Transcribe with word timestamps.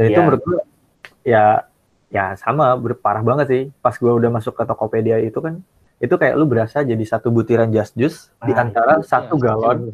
Dan 0.00 0.06
itu 0.06 0.16
Iya. 0.16 0.24
menurut 0.24 0.42
gue 0.42 0.58
ya 1.22 1.44
ya 2.08 2.24
sama 2.34 2.72
berparah 2.74 3.20
banget 3.20 3.46
sih. 3.46 3.62
Pas 3.78 3.92
gue 3.92 4.08
udah 4.08 4.32
masuk 4.32 4.56
ke 4.56 4.64
Tokopedia 4.64 5.20
itu 5.20 5.36
kan 5.38 5.60
itu 6.00 6.16
kayak 6.16 6.32
lu 6.32 6.48
berasa 6.48 6.80
jadi 6.80 7.04
satu 7.04 7.28
butiran 7.28 7.68
just 7.68 7.92
juice 7.92 8.32
di 8.40 8.56
Ah, 8.56 8.64
antara 8.64 8.96
Iya, 8.96 9.04
satu 9.04 9.36
galon 9.36 9.92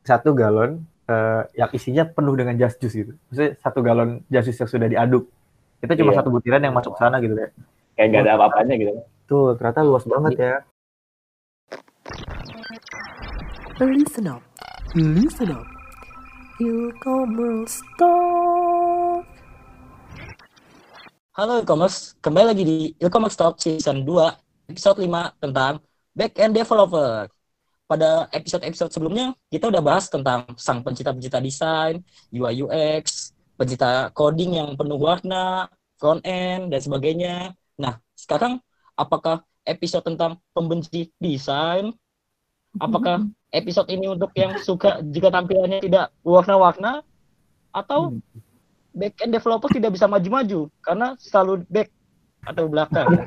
satu 0.00 0.32
galon 0.32 0.80
eh, 1.04 1.42
yang 1.54 1.68
isinya 1.70 2.08
penuh 2.08 2.32
dengan 2.32 2.56
just 2.56 2.80
juice 2.80 2.96
gitu. 2.96 3.12
Maksudnya 3.28 3.52
satu 3.60 3.84
galon 3.84 4.24
just 4.26 4.48
juice 4.48 4.56
yang 4.58 4.70
sudah 4.70 4.88
diaduk. 4.88 5.28
Itu 5.78 5.92
cuma 5.94 6.10
Iya. 6.10 6.24
satu 6.24 6.28
butiran 6.30 6.60
yang 6.60 6.72
masuk 6.72 6.96
sana 6.96 7.20
gitu 7.20 7.36
kayak. 7.36 7.52
Kayak 7.92 8.06
nggak 8.08 8.22
ada 8.24 8.32
apa-apanya 8.40 8.74
gitu. 8.78 8.92
Tuh, 9.26 9.52
ternyata 9.54 9.84
luas 9.84 10.08
banget 10.08 10.32
ya. 10.34 10.54
Listen 13.76 14.24
up, 14.26 14.42
listen 14.92 15.52
up. 15.52 15.66
E-commerce. 16.60 17.80
Halo 21.40 21.64
e-commerce, 21.64 22.20
kembali 22.20 22.52
lagi 22.52 22.64
di 22.68 22.78
e-commerce 23.00 23.32
talk 23.32 23.56
season 23.56 24.04
2, 24.04 24.76
episode 24.76 25.00
5 25.00 25.40
tentang 25.40 25.80
back-end 26.12 26.52
developer. 26.52 27.32
Pada 27.88 28.28
episode-episode 28.28 28.92
sebelumnya, 28.92 29.32
kita 29.48 29.72
udah 29.72 29.80
bahas 29.80 30.12
tentang 30.12 30.44
sang 30.60 30.84
pencipta-pencipta 30.84 31.40
desain, 31.40 32.04
UI 32.28 32.60
UX, 32.60 33.32
pencipta 33.56 34.12
coding 34.12 34.60
yang 34.60 34.76
penuh 34.76 35.00
warna, 35.00 35.64
front-end, 35.96 36.76
dan 36.76 36.80
sebagainya. 36.84 37.56
Nah, 37.80 37.96
sekarang 38.12 38.60
apakah 38.92 39.40
episode 39.64 40.04
tentang 40.04 40.36
pembenci 40.52 41.08
desain? 41.16 41.88
Apakah 42.76 43.24
episode 43.48 43.88
ini 43.88 44.12
untuk 44.12 44.28
yang 44.36 44.60
suka 44.60 45.00
jika 45.08 45.32
tampilannya 45.32 45.80
tidak 45.80 46.12
warna-warna? 46.20 47.00
Atau 47.72 48.20
back-end 48.94 49.32
developer 49.34 49.70
tidak 49.70 49.94
bisa 49.94 50.06
maju-maju 50.10 50.70
karena 50.82 51.14
selalu 51.18 51.62
back 51.70 51.88
atau 52.46 52.64
belakang. 52.66 53.08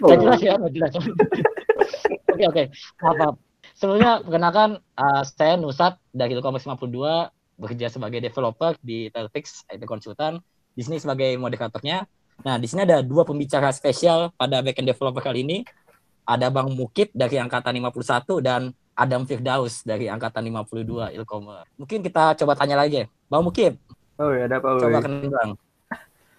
Nggak 0.00 0.18
jelas 0.22 0.40
ya, 0.40 0.54
nggak 0.56 0.72
jelas. 0.72 0.92
Oke 2.34 2.44
oke, 2.50 2.64
maaf, 2.98 3.14
maaf. 3.14 3.34
Sebelumnya 3.78 4.18
perkenalkan 4.22 4.82
uh, 4.98 5.22
saya 5.22 5.54
Nusat 5.54 5.98
dari 6.10 6.34
Ilkomers 6.34 6.66
52 6.66 7.30
bekerja 7.62 7.86
sebagai 7.86 8.18
developer 8.18 8.74
di 8.82 9.06
Telfix 9.10 9.62
IT 9.70 9.82
Konsultan. 9.86 10.42
Di 10.74 10.82
sini 10.82 10.98
sebagai 10.98 11.30
moderatornya. 11.38 12.02
Nah, 12.42 12.58
di 12.58 12.66
sini 12.66 12.82
ada 12.82 13.06
dua 13.06 13.22
pembicara 13.22 13.70
spesial 13.70 14.34
pada 14.34 14.58
backend 14.66 14.90
developer 14.90 15.22
kali 15.22 15.46
ini. 15.46 15.58
Ada 16.26 16.50
Bang 16.50 16.74
Mukib 16.74 17.14
dari 17.14 17.38
angkatan 17.38 17.78
51 17.78 18.42
dan 18.42 18.74
Adam 18.94 19.26
Firdaus 19.26 19.82
dari 19.82 20.06
angkatan 20.06 20.46
52 20.46 21.18
Ilkomer. 21.18 21.66
Mungkin 21.74 21.98
kita 22.00 22.38
coba 22.38 22.54
tanya 22.54 22.78
lagi. 22.78 23.10
Bang 23.26 23.42
Mukib, 23.42 23.74
Oh 24.14 24.30
ya, 24.30 24.46
ada 24.46 24.62
apa? 24.62 24.78
coba 24.78 24.98
kenalin 25.02 25.30
Bang. 25.34 25.50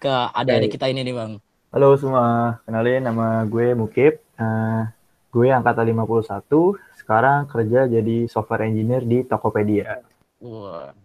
Ke 0.00 0.12
adik-adik 0.32 0.72
kita 0.80 0.88
ini 0.88 1.04
nih 1.04 1.12
Bang. 1.12 1.32
Halo 1.68 1.92
semua, 2.00 2.56
kenalin 2.64 3.04
nama 3.04 3.44
gue 3.44 3.76
Mukib. 3.76 4.16
Eh, 4.16 4.82
gue 5.28 5.48
angkatan 5.52 5.84
51, 5.92 6.80
sekarang 6.96 7.44
kerja 7.44 7.84
jadi 7.84 8.24
software 8.32 8.64
engineer 8.64 9.04
di 9.04 9.20
Tokopedia. 9.28 10.00
Wah. 10.40 10.96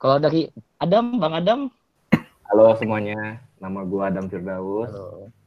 Kalau 0.00 0.16
dari 0.16 0.48
Adam, 0.80 1.20
Bang 1.20 1.36
Adam. 1.36 1.60
Halo 2.48 2.72
semuanya, 2.80 3.42
nama 3.60 3.82
gua 3.82 4.08
Adam 4.08 4.30
Firdaus, 4.30 4.88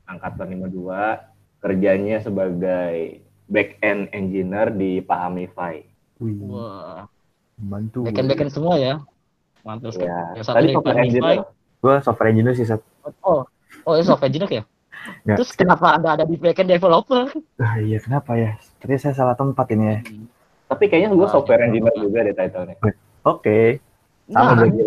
angkatan 0.04 0.52
52, 0.68 1.18
kerjanya 1.64 2.20
sebagai 2.22 3.24
back-end 3.50 4.14
engineer 4.14 4.70
di 4.70 5.02
Pahamify. 5.02 5.82
Wih, 6.22 6.38
Wah. 6.46 7.10
bantu. 7.60 8.06
Backend 8.08 8.30
backend 8.30 8.52
semua 8.54 8.78
ya. 8.80 9.02
Mantul 9.66 9.92
sekali. 9.92 10.08
Ya, 10.08 10.24
satu 10.46 10.56
tadi 10.56 10.68
software 10.72 11.00
engineer. 11.04 11.38
Gue 11.80 11.96
software 12.06 12.30
engineer 12.32 12.54
sih, 12.56 12.68
Sat. 12.70 12.80
Oh, 13.26 13.44
oh 13.84 13.94
itu 13.98 14.06
software 14.08 14.30
engineer 14.32 14.52
ya? 14.62 14.64
Nggak. 15.26 15.38
Terus 15.42 15.52
kenapa 15.58 15.88
Anda 15.98 16.10
ada 16.16 16.24
di 16.30 16.36
backend 16.38 16.70
developer? 16.70 17.34
Ah, 17.60 17.76
iya, 17.82 17.98
kenapa 18.00 18.38
ya? 18.40 18.56
Ternyata 18.80 19.02
saya 19.10 19.14
salah 19.18 19.36
tempat 19.36 19.68
ini 19.76 19.84
ya. 19.84 20.00
Tapi 20.70 20.86
kayaknya 20.88 21.10
gua 21.12 21.28
Ah, 21.28 21.32
software 21.34 21.66
iya. 21.66 21.68
engineer 21.74 21.96
juga 21.98 22.20
deh 22.24 22.36
title-nya. 22.38 22.76
Oke, 23.26 23.82
Sama 24.30 24.54
Nah, 24.54 24.64
berarti 24.64 24.80
ya, 24.80 24.86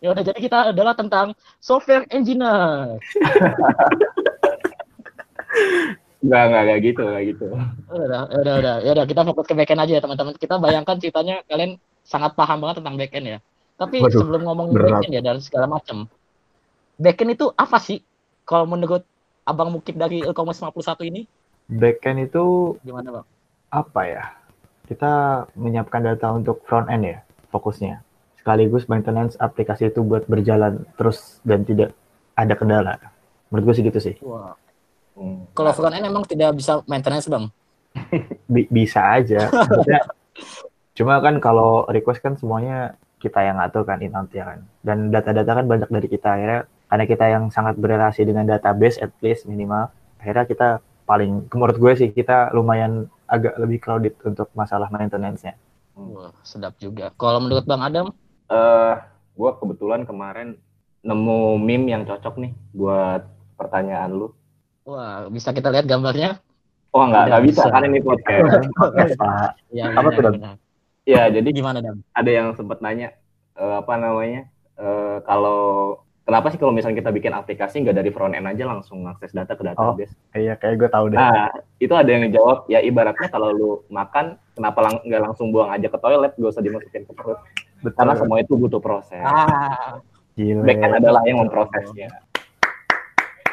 ya 0.00 0.08
udah 0.14 0.22
jadi 0.24 0.40
kita 0.40 0.58
adalah 0.72 0.94
tentang 0.96 1.36
software 1.60 2.08
engineer. 2.10 2.96
Enggak, 6.18 6.42
enggak, 6.50 6.62
enggak 6.66 6.80
gitu, 6.82 7.02
enggak 7.06 7.24
gitu. 7.30 7.46
Udah, 7.94 8.22
udah, 8.26 8.54
udah, 8.58 8.74
ya 8.82 8.90
udah 8.90 9.06
kita 9.06 9.22
fokus 9.22 9.46
ke 9.46 9.54
backend 9.54 9.80
aja 9.86 9.92
ya 9.98 10.02
teman-teman. 10.02 10.34
Kita 10.34 10.54
bayangkan 10.58 10.96
ceritanya 10.98 11.36
kalian 11.46 11.78
sangat 12.02 12.34
paham 12.34 12.58
banget 12.64 12.82
tentang 12.82 12.96
backend 12.98 13.26
ya. 13.26 13.38
Tapi 13.78 14.02
Waduh, 14.02 14.18
sebelum 14.18 14.42
ngomongin 14.42 14.74
berat. 14.74 14.90
backend 14.98 15.12
ya 15.14 15.22
dan 15.22 15.38
segala 15.38 15.70
macam, 15.70 16.10
backend 16.98 17.30
itu 17.38 17.46
apa 17.54 17.78
sih? 17.78 18.02
Kalau 18.42 18.66
menurut 18.66 19.06
Abang 19.46 19.70
Mukib 19.70 19.94
dari 19.94 20.26
e-commerce 20.26 20.58
51 20.60 21.06
ini, 21.06 21.22
backend 21.70 22.18
itu 22.26 22.74
gimana 22.82 23.22
bang? 23.22 23.26
apa 23.70 24.00
ya? 24.08 24.24
Kita 24.88 25.44
menyiapkan 25.54 26.00
data 26.02 26.32
untuk 26.34 26.64
front 26.64 26.88
end 26.90 27.04
ya, 27.06 27.18
fokusnya. 27.52 28.02
Sekaligus 28.40 28.88
maintenance 28.88 29.36
aplikasi 29.36 29.92
itu 29.92 30.00
buat 30.00 30.24
berjalan 30.24 30.88
terus 30.96 31.38
dan 31.44 31.62
tidak 31.62 31.92
ada 32.34 32.54
kendala. 32.56 32.94
Menurut 33.52 33.72
gue 33.72 33.74
sih 33.76 33.84
gitu 33.84 34.00
sih. 34.00 34.16
Wah. 34.24 34.56
Hmm. 35.18 35.50
Kalau 35.50 35.74
front 35.74 35.98
end 35.98 36.06
emang 36.06 36.22
tidak 36.22 36.54
bisa 36.54 36.78
maintenance 36.86 37.26
bang? 37.26 37.50
Bi- 38.52 38.70
bisa 38.70 39.02
aja. 39.18 39.50
Cuma 40.96 41.18
kan 41.18 41.42
kalau 41.42 41.82
request 41.90 42.22
kan 42.22 42.38
semuanya 42.38 42.94
kita 43.18 43.42
yang 43.42 43.58
ngatur 43.58 43.82
kan 43.82 43.98
in 43.98 44.14
out 44.14 44.30
ya 44.30 44.54
kan. 44.54 44.62
Dan 44.78 45.10
data-data 45.10 45.58
kan 45.58 45.66
banyak 45.66 45.90
dari 45.90 46.06
kita 46.06 46.38
akhirnya 46.38 46.60
karena 46.86 47.04
kita 47.04 47.24
yang 47.26 47.44
sangat 47.50 47.74
berrelasi 47.74 48.22
dengan 48.22 48.46
database 48.46 49.02
at 49.02 49.10
least 49.20 49.44
minimal 49.44 49.90
akhirnya 50.22 50.46
kita 50.46 50.68
paling 51.04 51.50
menurut 51.50 51.76
gue 51.76 51.92
sih 51.98 52.08
kita 52.14 52.54
lumayan 52.54 53.10
agak 53.26 53.58
lebih 53.60 53.82
crowded 53.82 54.14
untuk 54.22 54.48
masalah 54.54 54.88
maintenance-nya. 54.88 55.58
Wah, 55.98 56.30
sedap 56.46 56.78
juga. 56.78 57.10
Kalau 57.18 57.42
menurut 57.42 57.66
Bang 57.66 57.82
Adam, 57.82 58.14
Eh, 58.48 58.94
gua 59.36 59.60
kebetulan 59.60 60.08
kemarin 60.08 60.56
nemu 61.04 61.60
meme 61.60 61.92
yang 61.92 62.08
cocok 62.08 62.40
nih 62.40 62.52
buat 62.72 63.28
pertanyaan 63.60 64.16
lu. 64.16 64.32
Wah 64.88 65.28
bisa 65.28 65.52
kita 65.52 65.68
lihat 65.68 65.84
gambarnya? 65.84 66.40
Oh, 66.88 67.04
enggak, 67.04 67.28
enggak 67.28 67.42
bisa 67.44 67.62
bisa. 67.62 67.70
kan 67.70 67.82
ini 67.84 68.00
podcast. 68.00 68.72
Pak. 69.20 69.50
Ya, 69.68 69.92
Apa 69.92 70.08
tuh. 70.10 70.32
Ya, 71.04 71.28
jadi 71.28 71.48
Gimana 71.50 71.78
Dam? 71.78 72.00
ada 72.10 72.30
yang 72.30 72.52
sempat 72.52 72.80
nanya 72.80 73.12
eh, 73.54 73.74
apa 73.76 73.92
namanya 73.94 74.48
eh, 74.74 75.16
kalau 75.22 75.60
kenapa 76.22 76.48
sih 76.48 76.56
kalau 76.56 76.70
misalnya 76.70 76.96
kita 76.98 77.08
bikin 77.10 77.32
aplikasi 77.32 77.80
nggak 77.80 77.96
dari 77.96 78.08
front 78.08 78.32
end 78.32 78.44
aja 78.44 78.64
langsung 78.66 79.04
akses 79.04 79.32
data 79.32 79.52
ke 79.52 79.64
database 79.64 80.12
Iya 80.30 80.54
kayak 80.54 80.76
gue 80.76 80.88
tahu 80.88 81.04
deh. 81.08 81.16
nah 81.16 81.48
itu 81.78 81.90
ada 81.90 82.04
yang 82.06 82.22
ngejawab 82.22 82.68
ya 82.68 82.80
ibaratnya 82.80 83.24
kalau 83.26 83.48
lu 83.50 83.70
makan 83.88 84.36
kenapa 84.52 84.78
lang- 84.82 85.00
nggak 85.02 85.22
langsung 85.22 85.48
buang 85.48 85.68
aja 85.70 85.86
ke 85.86 85.96
toilet 85.96 86.32
gak 86.34 86.50
usah 86.50 86.60
dimasukin 86.60 87.02
ke 87.02 87.12
perut 87.12 87.40
Betul. 87.80 87.96
karena 87.96 88.14
semua 88.14 88.36
itu 88.38 88.52
butuh 88.54 88.76
proses 88.78 89.24
Ah, 89.24 90.04
Gile. 90.34 90.60
backend 90.62 91.00
adalah 91.00 91.24
yang 91.24 91.40
memprosesnya 91.40 92.12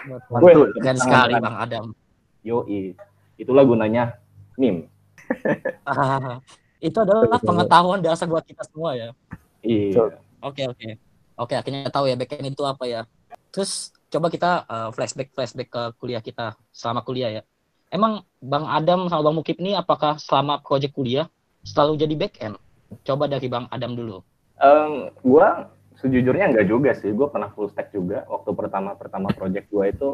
Mantul. 0.06 0.70
keren 0.76 0.98
sekali 0.98 1.34
Bang 1.36 1.58
Adam. 1.58 1.86
yoi 2.42 2.94
itulah 3.36 3.64
gunanya 3.64 4.16
meme 4.56 4.88
Ah, 5.84 6.38
itu 6.80 6.94
adalah 6.96 7.42
pengetahuan 7.42 8.00
dasar 8.00 8.26
buat 8.26 8.44
kita 8.44 8.62
semua 8.64 8.94
ya. 8.94 9.10
iya 9.62 10.14
Oke 10.40 10.64
oke 10.64 10.90
oke 11.36 11.54
akhirnya 11.56 11.90
tahu 11.90 12.06
ya 12.06 12.16
backend 12.16 12.46
itu 12.48 12.62
apa 12.62 12.86
ya. 12.86 13.02
Terus 13.50 13.90
coba 14.08 14.30
kita 14.30 14.62
uh, 14.64 14.90
flashback 14.92 15.34
flashback 15.34 15.68
ke 15.68 15.82
kuliah 15.98 16.22
kita 16.22 16.54
selama 16.70 17.02
kuliah 17.02 17.32
ya. 17.32 17.42
Emang 17.90 18.22
Bang 18.38 18.70
Adam 18.70 19.10
sama 19.10 19.26
Bang 19.26 19.36
Mukib 19.36 19.58
ini 19.58 19.74
apakah 19.74 20.22
selama 20.22 20.62
project 20.62 20.94
kuliah 20.94 21.26
selalu 21.64 21.98
jadi 21.98 22.14
backend? 22.16 22.56
Coba 23.02 23.26
dari 23.26 23.50
Bang 23.50 23.66
Adam 23.68 23.98
dulu. 23.98 24.22
Em, 24.56 25.10
gua 25.20 25.74
sejujurnya 26.00 26.52
nggak 26.52 26.68
juga 26.68 26.92
sih. 26.98 27.12
Gue 27.12 27.28
pernah 27.32 27.52
full 27.52 27.72
stack 27.72 27.92
juga. 27.96 28.24
Waktu 28.28 28.50
pertama 28.56 28.96
pertama 28.96 29.28
project 29.32 29.68
gue 29.70 29.86
itu 29.92 30.10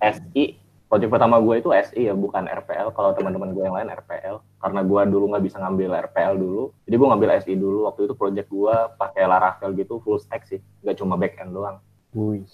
SI 0.00 0.66
project 0.86 1.10
pertama 1.10 1.42
gue 1.42 1.54
itu 1.58 1.70
SI 1.74 2.06
ya 2.06 2.14
bukan 2.14 2.46
RPL 2.46 2.94
kalau 2.94 3.10
teman-teman 3.10 3.50
gue 3.50 3.66
yang 3.66 3.74
lain 3.74 3.90
RPL 3.90 4.38
karena 4.62 4.80
gue 4.86 5.00
dulu 5.10 5.24
nggak 5.34 5.44
bisa 5.44 5.56
ngambil 5.58 5.90
RPL 6.10 6.34
dulu. 6.38 6.62
Jadi 6.86 6.94
gue 6.94 7.08
ngambil 7.10 7.30
SI 7.42 7.54
dulu. 7.58 7.78
Waktu 7.90 8.00
itu 8.06 8.14
project 8.14 8.48
gue 8.48 8.76
pakai 8.94 9.24
Laravel 9.26 9.70
gitu 9.74 9.98
full 10.02 10.22
stack 10.22 10.46
sih. 10.46 10.62
Nggak 10.86 10.96
cuma 11.02 11.18
back 11.18 11.38
end 11.42 11.52
doang. 11.54 11.78
Wih. 12.16 12.46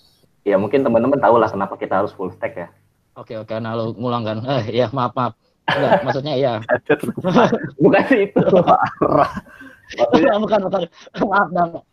ya 0.43 0.59
mungkin 0.59 0.83
teman-teman 0.83 1.23
tahu 1.23 1.39
lah 1.39 1.47
kenapa 1.47 1.79
kita 1.79 2.03
harus 2.03 2.11
full 2.19 2.33
stack 2.35 2.59
ya. 2.59 2.69
Oke 3.15 3.39
oke. 3.39 3.53
Nah 3.61 3.77
lu 3.77 3.95
ngulang 3.95 4.25
kan. 4.25 4.39
Eh 4.65 4.75
ya 4.75 4.89
maaf 4.91 5.13
maaf. 5.15 5.37
Enggak, 5.63 6.03
maksudnya 6.03 6.35
iya. 6.35 6.55
bukan 7.85 8.03
sih 8.11 8.27
itu 8.27 8.43
maksudnya, 9.99 10.35
bukan 10.45 10.61
bukan. 10.69 10.81
Maaf 11.27 11.49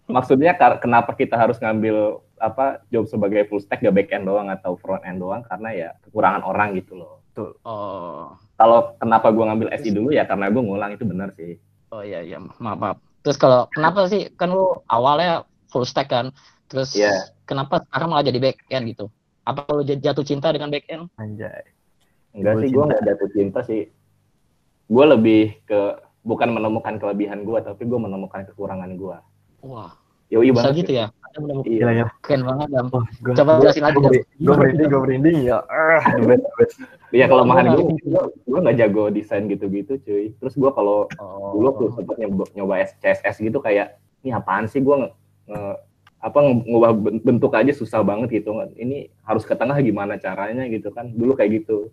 maksudnya 0.07 0.51
kenapa 0.80 1.12
kita 1.13 1.36
harus 1.36 1.60
ngambil 1.60 2.19
apa 2.40 2.80
job 2.88 3.04
sebagai 3.06 3.46
full 3.51 3.60
stack 3.60 3.84
gak 3.84 3.94
back 3.94 4.10
end 4.16 4.25
doang 4.25 4.48
atau 4.48 4.80
front 4.80 5.04
end 5.04 5.19
doang 5.19 5.44
karena 5.44 5.69
ya 5.75 5.90
kekurangan 6.07 6.44
orang 6.44 6.75
gitu 6.78 6.96
loh 7.00 7.19
Oh. 7.40 8.36
kalau 8.60 9.00
kenapa 9.00 9.31
gue 9.31 9.40
ngambil 9.40 9.72
SI 9.80 9.96
dulu 9.96 10.12
ya 10.12 10.28
karena 10.28 10.51
gue 10.51 10.60
ngulang 10.60 10.92
itu 10.92 11.07
benar 11.07 11.31
sih 11.40 11.56
Oh 11.90 12.04
iya 12.06 12.22
iya 12.22 12.38
maaf 12.38 12.78
maaf. 12.78 12.98
Terus 13.25 13.38
kalau 13.42 13.66
kenapa 13.74 14.06
sih 14.07 14.30
kan 14.38 14.54
lu 14.54 14.78
awalnya 14.86 15.44
full 15.74 15.86
stack 15.86 16.13
kan, 16.13 16.30
terus 16.69 16.94
Iya. 16.94 17.34
kenapa 17.50 17.81
sekarang 17.90 18.13
malah 18.13 18.25
jadi 18.25 18.40
back 18.40 18.62
end 18.69 18.94
gitu? 18.94 19.10
Apa 19.44 19.66
lu 19.74 19.81
jatuh 19.81 20.22
cinta 20.22 20.54
dengan 20.54 20.69
back 20.69 20.86
end? 20.86 21.10
Anjay. 21.18 21.66
Enggak 22.38 22.62
sih, 22.62 22.69
gue 22.69 22.84
nggak 22.86 23.04
jatuh 23.10 23.30
cinta 23.34 23.60
sih. 23.66 23.90
Gue 24.86 25.06
lebih 25.10 25.57
ke 25.66 25.98
bukan 26.30 26.50
menemukan 26.52 26.96
kelebihan 26.96 27.42
gue, 27.42 27.58
tapi 27.60 27.84
gue 27.84 27.98
menemukan 27.98 28.46
kekurangan 28.46 28.94
gue. 28.94 29.18
Wah, 29.66 29.92
Yoi 30.30 30.54
bisa 30.54 30.70
banget. 30.70 30.80
gitu 30.80 30.92
ya? 30.94 31.06
Ada 31.10 31.38
menemukan 31.40 31.66
Iya. 31.68 31.78
Gila 31.80 31.92
ya. 31.92 32.06
keren 32.22 32.42
banget 32.44 32.68
Dam. 32.70 32.86
Oh, 32.88 33.02
gua, 33.02 33.34
Coba 33.34 33.52
jelasin 33.60 33.81
lagi, 33.81 33.98
gua 34.40 34.56
merinding, 34.56 34.88
gua 34.88 35.02
merinding 35.02 35.38
ya. 35.44 35.58
Ah, 35.66 36.04
the 36.08 36.24
best, 36.24 36.44
the 36.44 36.54
best. 36.56 36.76
Iya 37.10 37.26
kelemahan 37.26 37.64
Gua 37.66 37.76
gue, 37.76 37.98
gue 38.00 38.24
gue 38.46 38.60
nggak 38.62 38.78
jago 38.78 39.04
desain 39.10 39.44
gitu-gitu 39.44 39.94
cuy. 40.00 40.26
Terus 40.31 40.54
gue 40.54 40.70
kalau 40.70 41.10
Oh. 41.18 41.50
dulu 41.52 41.70
tuh 41.76 41.90
sempet 41.92 42.16
nyoba, 42.20 42.46
nyoba 42.54 42.74
CSS 42.96 43.36
gitu 43.40 43.58
kayak 43.58 43.98
ini 44.22 44.30
apaan 44.31 44.66
sih 44.66 44.80
gue 44.80 44.96
apa 46.20 46.36
ngubah 46.44 46.92
ben- 46.94 47.22
bentuk 47.24 47.50
aja 47.52 47.72
susah 47.72 48.04
banget 48.04 48.30
gitu. 48.38 48.52
Ini 48.76 49.10
harus 49.24 49.42
ke 49.42 49.56
tengah 49.56 49.80
gimana 49.80 50.16
caranya 50.16 50.68
gitu 50.68 50.92
kan. 50.92 51.10
Dulu 51.10 51.34
kayak 51.34 51.64
gitu. 51.64 51.90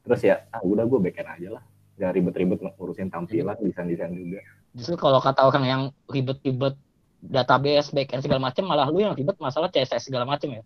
Terus 0.00 0.20
ya 0.22 0.46
ah 0.48 0.62
udah 0.62 0.86
gue 0.86 0.98
backend 0.98 1.28
aja 1.28 1.48
lah. 1.58 1.62
Gak 1.96 2.12
ribet-ribet 2.12 2.60
ngurusin 2.60 3.08
tampilan, 3.08 3.56
desain-desain 3.56 4.12
juga. 4.12 4.40
Justru 4.76 5.00
kalau 5.00 5.20
kata 5.24 5.48
orang 5.48 5.64
yang 5.64 5.82
ribet-ribet 6.12 6.76
database, 7.24 7.88
backend 7.96 8.20
segala 8.20 8.52
macam, 8.52 8.64
malah 8.68 8.86
lu 8.92 9.00
yang 9.00 9.16
ribet 9.16 9.34
masalah 9.40 9.72
CSS 9.72 10.12
segala 10.12 10.28
macam 10.28 10.52
ya. 10.52 10.62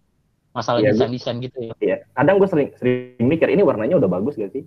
Masalah 0.50 0.82
Iya, 0.82 0.90
gua- 0.90 1.06
desain-desain 1.06 1.36
gitu 1.38 1.58
ya. 1.70 1.72
Iya, 1.78 1.96
kadang 2.18 2.42
gue 2.42 2.48
sering 2.50 2.68
sering 2.74 3.22
mikir 3.22 3.48
ini 3.54 3.62
warnanya 3.62 4.02
udah 4.02 4.10
bagus 4.10 4.34
gak 4.34 4.50
sih? 4.50 4.66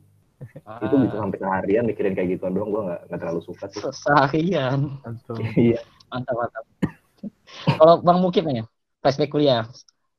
Itu 0.64 0.96
bisa 0.96 1.16
Ah, 1.20 1.28
sampai 1.28 1.40
seharian 1.44 1.84
mikirin 1.84 2.16
kayak 2.16 2.40
gitu 2.40 2.48
doang, 2.48 2.72
gue 2.72 2.82
nggak 2.88 3.00
nggak 3.12 3.20
terlalu 3.20 3.42
suka 3.44 3.66
sih. 3.68 3.84
seharian. 3.84 4.80
Iya. 5.60 5.80
Mantap, 6.08 6.36
mantap. 6.40 6.64
kalau 7.76 7.96
Bang 8.00 8.20
Mukib 8.24 8.48
nih, 8.48 8.64
flashback 9.04 9.32
kuliah. 9.34 9.68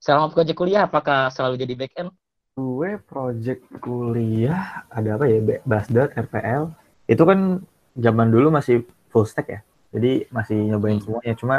Selama 0.05 0.29
project 0.29 0.59
kuliah, 0.61 0.85
apakah 0.85 1.33
selalu 1.33 1.57
jadi 1.65 1.75
back 1.81 1.93
end? 1.97 2.11
Gue 2.55 3.03
project 3.11 3.67
kuliah 3.83 4.87
ada 4.87 5.19
apa 5.19 5.27
ya? 5.27 5.43
Basdat, 5.67 6.15
RPL. 6.15 6.71
Itu 7.11 7.27
kan 7.27 7.67
zaman 7.99 8.31
dulu 8.31 8.55
masih 8.55 8.87
full 9.11 9.27
stack 9.27 9.51
ya. 9.51 9.61
Jadi 9.91 10.31
masih 10.31 10.71
nyobain 10.71 11.03
semuanya. 11.03 11.35
Cuma 11.35 11.57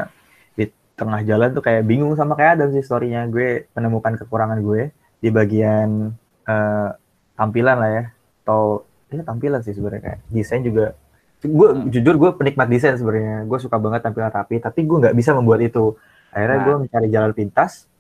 di 0.56 0.72
tengah 0.96 1.20
jalan 1.28 1.52
tuh 1.52 1.60
kayak 1.60 1.84
bingung 1.84 2.16
sama 2.16 2.40
kayak 2.40 2.56
Adam 2.56 2.72
sih 2.72 2.80
story-nya. 2.80 3.28
Gue 3.28 3.68
menemukan 3.76 4.16
kekurangan 4.24 4.64
gue 4.64 4.96
di 5.20 5.28
bagian 5.36 6.16
eh, 6.48 6.90
tampilan 7.36 7.76
lah 7.76 7.92
ya. 7.92 8.04
Atau 8.48 8.88
ya 9.12 9.20
tampilan 9.28 9.60
sih 9.68 9.76
sebenarnya 9.76 10.00
kayak 10.00 10.20
desain 10.32 10.64
juga. 10.64 10.96
Gue 11.44 11.92
jujur 11.92 12.16
gue 12.16 12.32
penikmat 12.40 12.72
desain 12.72 12.96
sebenarnya. 12.96 13.44
Gue 13.44 13.60
suka 13.60 13.76
banget 13.84 14.00
tampilan 14.00 14.32
rapi. 14.32 14.64
Tapi 14.64 14.88
gue 14.88 14.98
nggak 15.04 15.16
bisa 15.20 15.36
membuat 15.36 15.60
itu. 15.60 16.00
Akhirnya 16.32 16.56
Nah. 16.56 16.64
gue 16.64 16.76
mencari 16.88 17.08
jalan 17.12 17.32
pintas. 17.36 17.92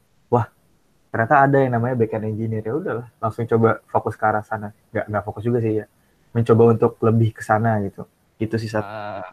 Ternyata 1.15 1.47
ada 1.47 1.57
yang 1.63 1.71
namanya 1.79 1.95
backend 1.95 2.27
engineer. 2.27 2.59
Ya 2.67 2.75
udahlah 2.75 3.07
langsung 3.23 3.47
coba 3.47 3.79
fokus 3.87 4.19
ke 4.19 4.23
arah 4.27 4.43
sana. 4.43 4.75
Nggak 4.91 5.05
nggak 5.07 5.23
fokus 5.23 5.47
juga 5.47 5.63
sih 5.63 5.79
ya. 5.79 5.85
Mencoba 6.35 6.75
untuk 6.75 6.99
lebih 6.99 7.31
ke 7.31 7.39
sana 7.39 7.79
gitu. 7.87 8.03
Itu 8.35 8.59
sih 8.59 8.67
Ah, 8.75 9.23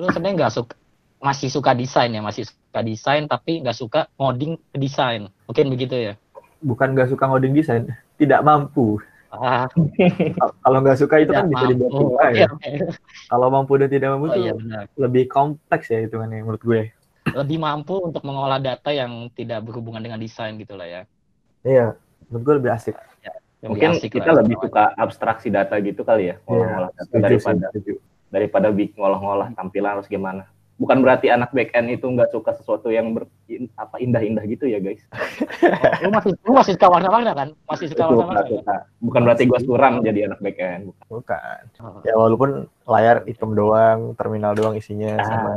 lu 0.00 0.08
sebenarnya 0.08 0.48
nggak 0.48 0.52
suka, 0.56 0.72
masih 1.20 1.52
suka 1.52 1.76
desain 1.76 2.08
ya, 2.08 2.24
masih 2.24 2.48
suka 2.48 2.80
desain 2.80 3.28
tapi 3.28 3.60
nggak 3.60 3.76
suka 3.76 4.08
ngoding 4.16 4.56
desain. 4.72 5.28
Mungkin 5.44 5.68
begitu 5.68 5.92
ya. 6.00 6.14
bukan 6.64 6.96
nggak 6.96 7.12
suka 7.12 7.24
ngoding 7.28 7.52
desain 7.52 7.84
tidak 8.16 8.40
mampu. 8.40 8.96
Ah, 9.28 9.68
Kal- 10.40 10.56
kalau 10.64 10.78
nggak 10.80 10.98
suka 11.04 11.20
itu 11.20 11.30
kan 11.36 11.46
tidak 11.46 11.52
bisa 11.52 11.64
dibuat 11.68 11.92
susah 11.94 12.28
Oke, 12.32 12.40
ya 12.40 12.48
kalau 13.30 13.46
mampu 13.46 13.72
dan 13.78 13.88
tidak 13.92 14.08
mampu 14.10 14.26
Oh 14.26 14.34
tuh 14.34 14.42
iya 14.42 14.52
benar. 14.58 14.84
lebih 14.98 15.24
kompleks 15.30 15.86
ya 15.86 16.02
itu 16.02 16.16
kan 16.18 16.26
menurut 16.26 16.62
gue 16.64 16.90
Lebih 17.32 17.58
mampu 17.58 17.94
untuk 17.98 18.22
mengolah 18.22 18.58
data 18.58 18.90
yang 18.90 19.10
tidak 19.30 19.62
berhubungan 19.62 19.98
dengan 19.98 20.16
desain 20.16 20.54
gitu 20.54 20.74
lah 20.74 20.86
ya. 20.86 21.02
iya 21.60 21.92
menurut 22.26 22.42
gue 22.42 22.54
lebih 22.58 22.72
asik 22.72 22.96
Yang 23.60 23.68
Mungkin 23.68 23.90
asik 23.94 24.10
kita 24.10 24.30
lah. 24.30 24.40
lebih 24.40 24.56
suka 24.56 24.84
abstraksi 24.94 25.48
data 25.48 25.76
gitu 25.78 26.00
kali 26.00 26.32
ya, 26.32 26.40
ngolah-ngolah 26.44 26.90
data 26.90 26.96
Iya, 26.96 27.04
setuju 27.04 27.20
daripada 27.20 27.66
setuju. 27.68 27.92
daripada 28.30 28.66
ngolah-ngolah 28.72 29.48
tampilan 29.52 29.90
harus 29.94 30.08
gimana. 30.08 30.48
Bukan 30.74 31.04
berarti 31.04 31.28
anak 31.28 31.52
back 31.52 31.76
end 31.76 31.92
itu 31.92 32.08
nggak 32.08 32.32
suka 32.32 32.56
sesuatu 32.56 32.88
yang 32.88 33.12
ber, 33.12 33.28
in- 33.46 33.68
apa 33.74 34.00
indah-indah 34.00 34.40
gitu 34.46 34.64
ya 34.64 34.80
guys. 34.80 35.04
Oh, 35.12 35.92
lu 36.00 36.10
masih 36.10 36.32
lu 36.40 36.52
masih 36.56 36.72
suka 36.72 36.88
warna-warna 36.88 37.36
kan? 37.36 37.48
Masih 37.68 37.92
suka 37.92 38.08
warna-warna. 38.08 38.40
kan? 38.64 38.80
Bukan 38.98 39.20
berarti 39.20 39.44
gue 39.44 39.60
suram 39.60 40.00
jadi 40.00 40.24
anak 40.24 40.40
back 40.40 40.56
end. 40.56 40.84
Bukan. 41.04 41.12
bukan 41.12 41.60
Oh. 41.84 42.00
ya 42.00 42.16
walaupun 42.16 42.50
layar 42.86 43.28
hitam 43.28 43.52
doang 43.52 44.16
terminal 44.16 44.56
doang 44.56 44.72
isinya 44.72 45.14
Ah. 45.14 45.26
sama 45.26 45.52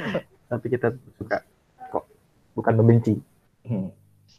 tapi 0.48 0.66
kita 0.70 0.94
suka 1.18 1.42
kok 1.90 2.04
bukan 2.56 2.74
membenci 2.78 3.14
Hmm. 3.64 3.88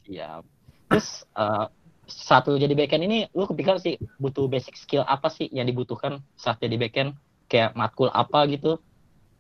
Siap. 0.06 0.46
Terus 0.94 1.26
eh, 1.34 1.66
satu 2.06 2.62
jadi 2.62 2.78
backend 2.78 3.10
ini 3.10 3.26
lu 3.34 3.50
kepikiran 3.50 3.82
sih 3.82 3.98
butuh 4.22 4.46
basic 4.46 4.78
skill 4.78 5.02
apa 5.02 5.34
sih 5.34 5.50
yang 5.50 5.66
dibutuhkan 5.66 6.22
saat 6.38 6.62
jadi 6.62 6.78
backend? 6.78 7.18
Kayak 7.50 7.74
matkul 7.74 8.14
apa 8.14 8.46
gitu? 8.50 8.78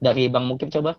Dari 0.02 0.26
Bang 0.30 0.50
Mukib 0.50 0.74
coba. 0.74 0.98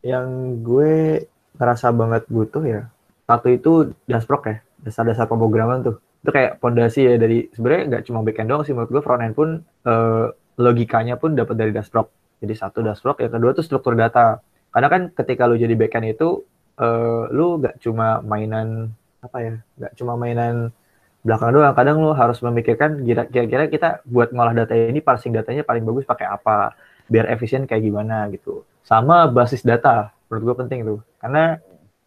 yang 0.00 0.56
gue 0.64 1.28
ngerasa 1.60 1.92
banget 1.92 2.24
butuh 2.32 2.64
ya 2.64 2.88
satu 3.28 3.52
itu 3.52 3.92
Dasproc 4.08 4.48
ya 4.48 4.56
dasar-dasar 4.80 5.28
pemrograman 5.28 5.84
tuh 5.84 6.00
itu 6.24 6.30
kayak 6.32 6.56
pondasi 6.56 7.04
ya 7.04 7.14
dari 7.20 7.52
sebenarnya 7.52 7.84
nggak 7.84 8.04
cuma 8.08 8.24
backend 8.24 8.48
doang 8.48 8.64
sih 8.64 8.72
menurut 8.72 8.88
gue 8.88 9.02
frontend 9.04 9.36
pun 9.36 9.60
eh, 9.60 10.26
logikanya 10.56 11.20
pun 11.20 11.36
dapat 11.36 11.52
dari 11.52 11.72
Dasproc 11.76 12.08
jadi 12.40 12.54
satu 12.56 12.80
Dasproc 12.80 13.20
yang 13.20 13.32
kedua 13.32 13.52
tuh 13.52 13.64
struktur 13.64 13.92
data. 13.94 14.40
Karena 14.72 14.88
kan 14.88 15.02
ketika 15.12 15.44
lu 15.44 15.60
jadi 15.60 15.76
backend 15.76 16.16
itu 16.16 16.42
eh, 16.80 17.22
lu 17.30 17.60
nggak 17.60 17.78
cuma 17.84 18.24
mainan 18.24 18.90
apa 19.20 19.36
ya 19.44 19.52
nggak 19.76 19.92
cuma 20.00 20.16
mainan 20.16 20.72
belakang 21.20 21.52
doang. 21.52 21.76
Kadang 21.76 22.00
lu 22.00 22.10
harus 22.16 22.40
memikirkan 22.40 23.04
kira- 23.04 23.28
kira-kira 23.28 23.64
kita 23.68 23.88
buat 24.08 24.32
ngolah 24.32 24.56
data 24.56 24.72
ini 24.72 25.04
parsing 25.04 25.36
datanya 25.36 25.62
paling 25.62 25.84
bagus 25.84 26.08
pakai 26.08 26.24
apa 26.24 26.72
biar 27.10 27.28
efisien 27.28 27.68
kayak 27.68 27.84
gimana 27.84 28.30
gitu. 28.32 28.64
Sama 28.86 29.28
basis 29.28 29.60
data 29.60 30.14
menurut 30.30 30.42
gue 30.42 30.56
penting 30.64 30.80
tuh. 30.86 31.00
Karena 31.20 31.60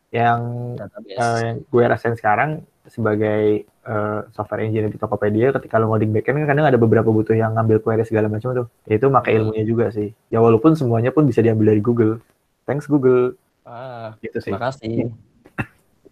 yang 0.10 0.42
Database. 0.78 1.18
eh, 1.20 1.40
yang 1.46 1.58
gue 1.62 1.84
rasain 1.86 2.16
sekarang 2.18 2.66
sebagai 2.90 3.66
eh, 3.84 4.20
software 4.32 4.64
engineer 4.64 4.90
di 4.90 5.00
Tokopedia 5.00 5.52
ketika 5.56 5.80
lo 5.80 5.92
ngoding 5.92 6.12
backend 6.16 6.44
kan 6.44 6.56
kadang 6.56 6.66
ada 6.68 6.80
beberapa 6.80 7.10
butuh 7.12 7.36
yang 7.36 7.54
ngambil 7.56 7.84
query 7.84 8.04
segala 8.08 8.32
macam 8.32 8.56
tuh. 8.56 8.68
Itu 8.88 9.12
pakai 9.12 9.40
ilmunya 9.40 9.64
juga 9.68 9.92
sih. 9.92 10.12
Ya 10.32 10.40
walaupun 10.40 10.74
semuanya 10.74 11.12
pun 11.12 11.28
bisa 11.28 11.44
diambil 11.44 11.76
dari 11.76 11.82
Google. 11.84 12.24
Thanks 12.64 12.88
Google. 12.88 13.36
Ah, 13.64 14.16
gitu 14.24 14.40
sih. 14.44 14.52
terima 14.52 14.72
kasih. 14.72 15.12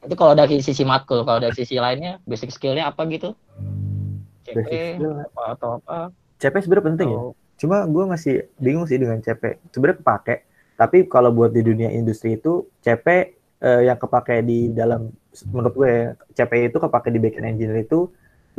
Itu 0.01 0.15
kalau 0.17 0.33
dari 0.33 0.59
sisi 0.63 0.81
matkul, 0.81 1.23
kalau 1.23 1.39
dari 1.39 1.53
sisi 1.53 1.77
lainnya 1.77 2.17
basic 2.25 2.51
skillnya 2.51 2.89
apa 2.89 3.05
gitu? 3.07 3.37
CP 4.41 4.55
Basic 4.57 4.79
skill, 4.97 5.13
apa 5.21 5.43
atau 5.53 5.69
apa? 5.77 6.09
CP 6.41 6.55
sebenarnya 6.65 6.87
penting 6.93 7.09
ya. 7.11 7.19
Atau- 7.21 7.35
cuma 7.61 7.85
gue 7.85 8.03
masih 8.09 8.33
bingung 8.57 8.89
sih 8.89 8.97
dengan 8.97 9.21
CP 9.21 9.61
sebenarnya 9.69 10.01
kepake 10.01 10.35
tapi 10.73 11.05
kalau 11.05 11.29
buat 11.29 11.53
di 11.53 11.61
dunia 11.61 11.93
industri 11.93 12.33
itu 12.41 12.65
CP 12.81 13.37
eh, 13.61 13.81
yang 13.87 13.97
kepake 13.97 14.41
di 14.43 14.73
dalam 14.73 15.13
menurut 15.53 15.73
gue 15.77 15.91
ya, 16.35 16.45
itu 16.67 16.77
kepake 16.77 17.09
di 17.13 17.19
backend 17.21 17.47
engineer 17.47 17.85
itu 17.85 18.09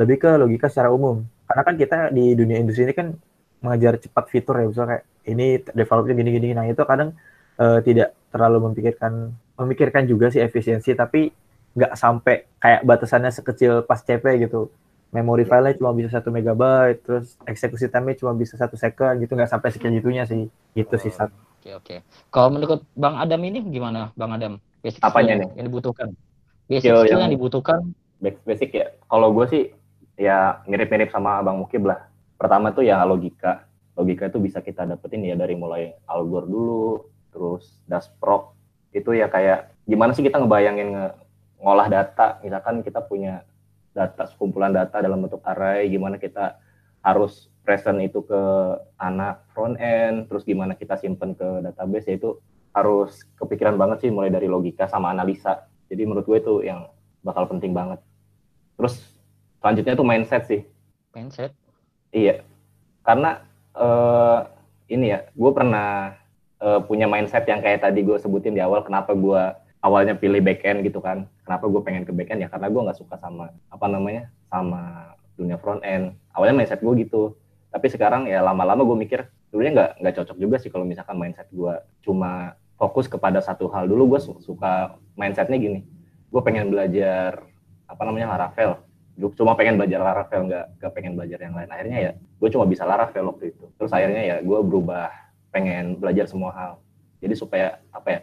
lebih 0.01 0.17
ke 0.23 0.31
logika 0.41 0.73
secara 0.73 0.89
umum 0.89 1.27
karena 1.45 1.63
kan 1.69 1.75
kita 1.77 1.99
di 2.15 2.33
dunia 2.33 2.57
industri 2.63 2.89
ini 2.89 2.95
kan 2.97 3.13
mengejar 3.61 4.01
cepat 4.01 4.25
fitur 4.33 4.57
ya 4.57 4.67
misalnya 4.67 4.89
kayak 4.97 5.05
ini 5.29 5.47
developernya 5.69 6.17
gini 6.17 6.31
gini 6.33 6.49
nah 6.57 6.65
itu 6.65 6.83
kadang 6.89 7.13
eh, 7.61 7.79
tidak 7.85 8.17
terlalu 8.33 8.73
memikirkan 8.73 9.37
memikirkan 9.61 10.09
juga 10.09 10.33
sih 10.33 10.41
efisiensi 10.41 10.97
tapi 10.97 11.29
nggak 11.73 11.93
sampai 11.97 12.49
kayak 12.57 12.81
batasannya 12.85 13.33
sekecil 13.33 13.85
pas 13.85 14.01
CP 14.01 14.49
gitu 14.49 14.73
memori 15.13 15.45
filenya 15.45 15.77
cuma 15.77 15.93
bisa 15.93 16.09
satu 16.09 16.33
megabyte 16.33 17.05
terus 17.05 17.37
eksekusi 17.45 17.93
time 17.93 18.17
cuma 18.17 18.33
bisa 18.33 18.57
satu 18.57 18.81
second 18.81 19.21
gitu 19.21 19.37
nggak 19.37 19.53
sampai 19.53 19.69
segitunya 19.69 20.25
sih 20.25 20.49
gitu 20.73 20.97
sih 20.97 21.13
Sat. 21.13 21.29
Oke 21.63 21.71
oke. 21.77 21.97
Kalau 22.33 22.49
menurut 22.49 22.83
Bang 22.97 23.21
Adam 23.21 23.39
ini 23.45 23.61
gimana, 23.69 24.11
Bang 24.17 24.33
Adam? 24.35 24.59
Basic 24.83 25.01
Apanya 25.01 25.39
skill 25.39 25.41
nih? 25.41 25.49
yang 25.57 25.67
dibutuhkan? 25.71 26.09
Basic 26.67 26.81
Skill 26.83 26.99
skill 26.99 27.11
yang- 27.15 27.23
yang 27.25 27.33
dibutuhkan. 27.33 27.81
Basic 28.21 28.71
ya. 28.71 28.87
Kalau 29.07 29.29
gue 29.31 29.47
sih 29.47 29.63
ya 30.15 30.63
mirip-mirip 30.67 31.11
sama 31.11 31.39
Bang 31.41 31.59
Mukib 31.59 31.87
lah. 31.87 32.07
Pertama 32.37 32.71
tuh 32.71 32.83
ya 32.83 33.03
logika. 33.03 33.67
Logika 33.95 34.27
itu 34.27 34.39
bisa 34.39 34.59
kita 34.59 34.83
dapetin 34.83 35.23
ya 35.23 35.35
dari 35.35 35.55
mulai 35.55 35.95
Algor 36.07 36.47
dulu, 36.47 37.07
terus 37.31 37.79
Dasproc. 37.87 38.55
Itu 38.91 39.15
ya 39.15 39.27
kayak 39.27 39.71
gimana 39.87 40.13
sih 40.13 40.23
kita 40.23 40.39
ngebayangin 40.39 40.89
nge- 40.91 41.15
ngolah 41.63 41.87
data. 41.87 42.39
Misalkan 42.43 42.83
kita 42.83 43.03
punya 43.03 43.47
data, 43.93 44.27
sekumpulan 44.27 44.73
data 44.73 44.99
dalam 44.99 45.21
bentuk 45.21 45.45
array, 45.45 45.87
gimana 45.87 46.17
kita 46.17 46.57
harus 47.03 47.51
present 47.63 48.01
itu 48.01 48.25
ke 48.25 48.41
anak 48.97 49.45
front 49.53 49.77
end, 49.79 50.27
terus 50.27 50.43
gimana 50.43 50.75
kita 50.75 50.97
simpen 50.97 51.37
ke 51.37 51.45
database, 51.63 52.09
ya 52.09 52.15
itu 52.17 52.39
harus 52.73 53.25
kepikiran 53.37 53.77
banget 53.77 54.09
sih 54.09 54.11
mulai 54.11 54.33
dari 54.33 54.49
logika 54.49 54.89
sama 54.89 55.13
analisa. 55.13 55.69
Jadi 55.93 56.03
menurut 56.09 56.25
gue 56.25 56.39
itu 56.41 56.55
yang 56.65 56.89
bakal 57.21 57.45
penting 57.49 57.77
banget. 57.77 58.01
Terus 58.81 59.01
selanjutnya 59.61 59.95
tuh 59.95 60.07
mindset 60.09 60.43
sih. 60.49 60.65
Mindset. 61.13 61.53
Iya. 62.13 62.41
Karena 63.05 63.45
eh, 63.77 64.39
ini 64.89 65.13
ya, 65.13 65.29
gue 65.33 65.51
pernah 65.53 66.17
eh, 66.61 66.81
punya 66.89 67.05
mindset 67.05 67.45
yang 67.45 67.61
kayak 67.61 67.85
tadi 67.85 68.01
gue 68.01 68.17
sebutin 68.17 68.57
di 68.57 68.63
awal 68.65 68.81
kenapa 68.85 69.13
gue 69.13 69.43
awalnya 69.83 70.15
pilih 70.15 70.41
backend 70.41 70.87
gitu 70.87 71.03
kan 71.03 71.27
kenapa 71.43 71.67
gue 71.67 71.83
pengen 71.83 72.07
ke 72.07 72.15
backend 72.15 72.47
ya 72.47 72.49
karena 72.49 72.71
gue 72.71 72.81
nggak 72.87 72.99
suka 73.03 73.19
sama 73.19 73.51
apa 73.69 73.87
namanya 73.91 74.31
sama 74.47 75.13
dunia 75.35 75.59
front 75.59 75.83
end 75.83 76.15
awalnya 76.33 76.63
mindset 76.63 76.81
gue 76.81 76.95
gitu 77.03 77.35
tapi 77.75 77.91
sekarang 77.91 78.31
ya 78.31 78.41
lama-lama 78.41 78.87
gue 78.87 78.97
mikir 78.97 79.21
dulunya 79.51 79.75
nggak 79.75 79.91
nggak 80.01 80.15
cocok 80.23 80.37
juga 80.39 80.57
sih 80.63 80.71
kalau 80.71 80.87
misalkan 80.87 81.19
mindset 81.19 81.51
gue 81.51 81.75
cuma 82.07 82.55
fokus 82.83 83.07
kepada 83.07 83.39
satu 83.39 83.71
hal. 83.71 83.87
Dulu 83.87 84.19
gue 84.19 84.21
su- 84.27 84.43
suka 84.43 84.99
mindsetnya 85.15 85.55
gini 85.55 85.81
gue 86.33 86.41
pengen 86.43 86.73
belajar 86.73 87.47
apa 87.87 88.03
namanya 88.03 88.35
Laravel. 88.35 88.81
Gue 89.15 89.31
cuma 89.37 89.53
pengen 89.55 89.77
belajar 89.79 90.01
Laravel 90.01 90.49
nggak 90.49 90.67
nggak 90.81 90.93
pengen 90.97 91.13
belajar 91.15 91.39
yang 91.39 91.55
lain. 91.55 91.69
Akhirnya 91.71 91.99
ya 92.01 92.13
gue 92.19 92.49
cuma 92.51 92.65
bisa 92.67 92.83
Laravel 92.89 93.29
waktu 93.31 93.55
itu. 93.55 93.71
Terus 93.79 93.93
akhirnya 93.93 94.23
ya 94.25 94.37
gue 94.41 94.59
berubah 94.65 95.13
pengen 95.53 96.01
belajar 96.01 96.27
semua 96.27 96.51
hal. 96.57 96.73
Jadi 97.23 97.39
supaya 97.39 97.79
apa 97.93 98.09
ya 98.09 98.21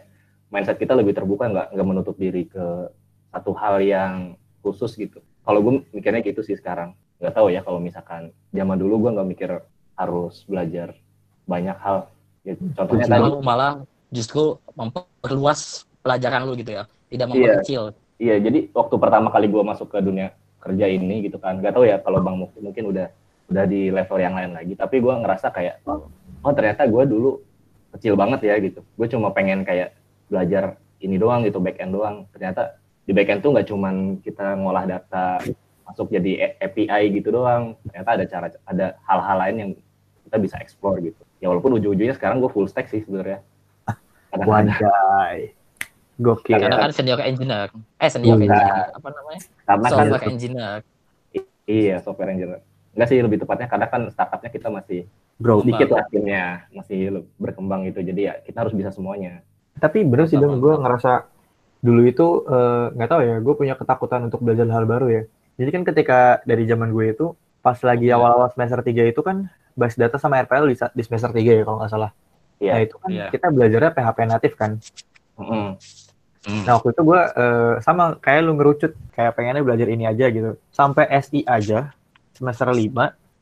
mindset 0.50 0.76
kita 0.76 0.92
lebih 0.98 1.14
terbuka 1.14 1.46
nggak 1.48 1.66
nggak 1.72 1.86
menutup 1.86 2.18
diri 2.18 2.50
ke 2.50 2.90
satu 3.30 3.54
hal 3.54 3.78
yang 3.80 4.34
khusus 4.60 4.92
gitu. 4.98 5.22
Kalau 5.46 5.62
gue 5.62 5.86
mikirnya 5.94 6.20
gitu 6.20 6.42
sih 6.42 6.58
sekarang. 6.58 6.92
Nggak 7.22 7.32
tahu 7.38 7.48
ya 7.54 7.62
kalau 7.62 7.78
misalkan 7.78 8.34
zaman 8.50 8.76
dulu 8.76 9.08
gue 9.08 9.10
nggak 9.14 9.28
mikir 9.30 9.50
harus 9.94 10.42
belajar 10.50 10.98
banyak 11.46 11.78
hal. 11.78 12.10
Gitu. 12.40 12.72
contohnya 12.72 13.04
tadi 13.04 13.28
malah 13.44 13.84
justru 14.10 14.58
memperluas 14.74 15.86
pelajaran 16.02 16.44
lu 16.44 16.58
gitu 16.58 16.76
ya, 16.76 16.84
tidak 17.08 17.26
Iya. 17.26 17.32
memperkecil. 17.32 17.82
Iya, 18.20 18.36
jadi 18.42 18.58
waktu 18.76 18.94
pertama 19.00 19.32
kali 19.32 19.48
gue 19.48 19.62
masuk 19.64 19.88
ke 19.88 19.98
dunia 20.04 20.36
kerja 20.60 20.86
ini 20.92 21.24
gitu 21.24 21.40
kan, 21.40 21.56
gak 21.62 21.72
tahu 21.72 21.88
ya 21.88 21.96
kalau 22.04 22.20
Bang 22.20 22.36
Mukti 22.36 22.60
mungkin 22.60 22.92
udah 22.92 23.08
udah 23.48 23.64
di 23.64 23.88
level 23.88 24.18
yang 24.20 24.36
lain 24.36 24.52
lagi, 24.52 24.76
tapi 24.76 25.00
gue 25.00 25.14
ngerasa 25.14 25.48
kayak 25.50 25.80
oh 25.88 26.52
ternyata 26.52 26.84
gue 26.84 27.02
dulu 27.08 27.40
kecil 27.96 28.14
banget 28.14 28.44
ya 28.44 28.54
gitu, 28.60 28.84
gue 28.84 29.06
cuma 29.08 29.32
pengen 29.32 29.64
kayak 29.64 29.96
belajar 30.28 30.76
ini 31.00 31.16
doang 31.16 31.42
gitu 31.48 31.58
back 31.58 31.80
end 31.80 31.96
doang, 31.96 32.28
ternyata 32.30 32.76
di 33.08 33.16
back 33.16 33.32
end 33.32 33.40
tuh 33.40 33.50
nggak 33.56 33.66
cuman 33.72 33.94
kita 34.20 34.54
ngolah 34.60 34.84
data 34.84 35.40
masuk 35.88 36.12
jadi 36.12 36.60
API 36.62 37.10
gitu 37.18 37.34
doang, 37.34 37.74
ternyata 37.88 38.10
ada 38.14 38.24
cara 38.28 38.46
ada 38.68 38.86
hal-hal 39.08 39.36
lain 39.42 39.56
yang 39.58 39.70
kita 40.28 40.36
bisa 40.38 40.56
explore 40.62 41.02
gitu. 41.02 41.18
Ya 41.42 41.50
walaupun 41.50 41.74
ujung-ujungnya 41.80 42.14
sekarang 42.14 42.38
gue 42.38 42.52
full 42.52 42.70
stack 42.70 42.86
sih 42.92 43.02
sebenarnya. 43.02 43.42
Kadang-kadang 44.30 44.70
Wajay. 44.72 45.38
Gokil. 46.16 46.52
Karena 46.54 46.76
kan 46.78 46.92
senior 46.92 47.20
engineer. 47.20 47.68
Eh, 47.96 48.08
senior 48.08 48.36
Iya. 48.36 48.44
engineer. 48.46 48.86
Apa 48.92 49.08
namanya? 49.08 49.40
karena 49.62 49.82
kan 49.82 49.90
Software 49.90 50.24
engineer. 50.26 50.78
Iya, 51.64 51.96
software 52.00 52.30
engineer. 52.30 52.60
Enggak 52.90 53.08
sih 53.08 53.18
lebih 53.18 53.38
tepatnya 53.38 53.66
karena 53.66 53.86
kan 53.86 54.02
startupnya 54.08 54.50
kita 54.50 54.68
masih 54.68 55.00
Bro, 55.36 55.62
sedikit 55.62 55.88
lah 55.90 56.04
timnya, 56.06 56.68
masih 56.70 56.98
berkembang 57.34 57.86
gitu. 57.86 58.02
Jadi 58.02 58.20
ya 58.22 58.34
kita 58.38 58.60
harus 58.60 58.72
bisa 58.72 58.90
semuanya. 58.90 59.40
tapi 59.72 60.04
bener 60.04 60.28
sih 60.28 60.36
dong 60.36 60.60
gue 60.60 60.76
ngerasa 60.76 61.24
dulu 61.80 62.04
itu 62.04 62.26
eh, 62.44 62.86
nggak 62.92 63.08
tahu 63.08 63.20
ya 63.22 63.36
gue 63.40 63.54
punya 63.56 63.72
ketakutan 63.72 64.28
untuk 64.28 64.44
belajar 64.44 64.68
hal 64.68 64.84
baru 64.84 65.08
ya 65.08 65.22
jadi 65.56 65.70
kan 65.72 65.82
ketika 65.84 66.18
dari 66.44 66.68
zaman 66.68 66.92
gue 66.92 67.06
itu 67.08 67.32
pas 67.58 67.80
lagi 67.80 68.12
Iya. 68.12 68.20
awal-awal 68.20 68.52
semester 68.52 68.84
3 68.84 69.08
itu 69.08 69.24
kan 69.24 69.48
base 69.72 69.96
data 69.96 70.20
sama 70.20 70.36
RPL 70.38 70.68
di, 70.68 70.76
di 70.76 71.00
semester 71.00 71.32
3 71.32 71.40
ya 71.40 71.62
kalau 71.64 71.80
nggak 71.80 71.88
salah 71.88 72.12
Iya. 72.60 72.70
nah 72.70 72.80
itu 72.80 72.94
kan 72.94 73.08
Iya. 73.08 73.26
kita 73.28 73.46
belajarnya 73.48 73.90
PHP 73.90 74.18
natif 74.26 74.52
kan 74.54 74.76
Mm-mm. 75.34 75.68
Hmm. 76.40 76.62
nah 76.64 76.76
waktu 76.76 76.92
itu 76.92 77.02
gue 77.02 77.20
eh, 77.34 77.74
sama 77.80 78.16
kayak 78.16 78.40
lu 78.42 78.52
ngerucut 78.54 78.92
kayak 79.10 79.32
pengennya 79.34 79.60
belajar 79.60 79.88
ini 79.88 80.04
aja 80.04 80.24
gitu 80.26 80.56
sampai 80.70 81.04
SI 81.18 81.44
aja 81.44 81.92
semester 82.32 82.64
5 82.66 82.88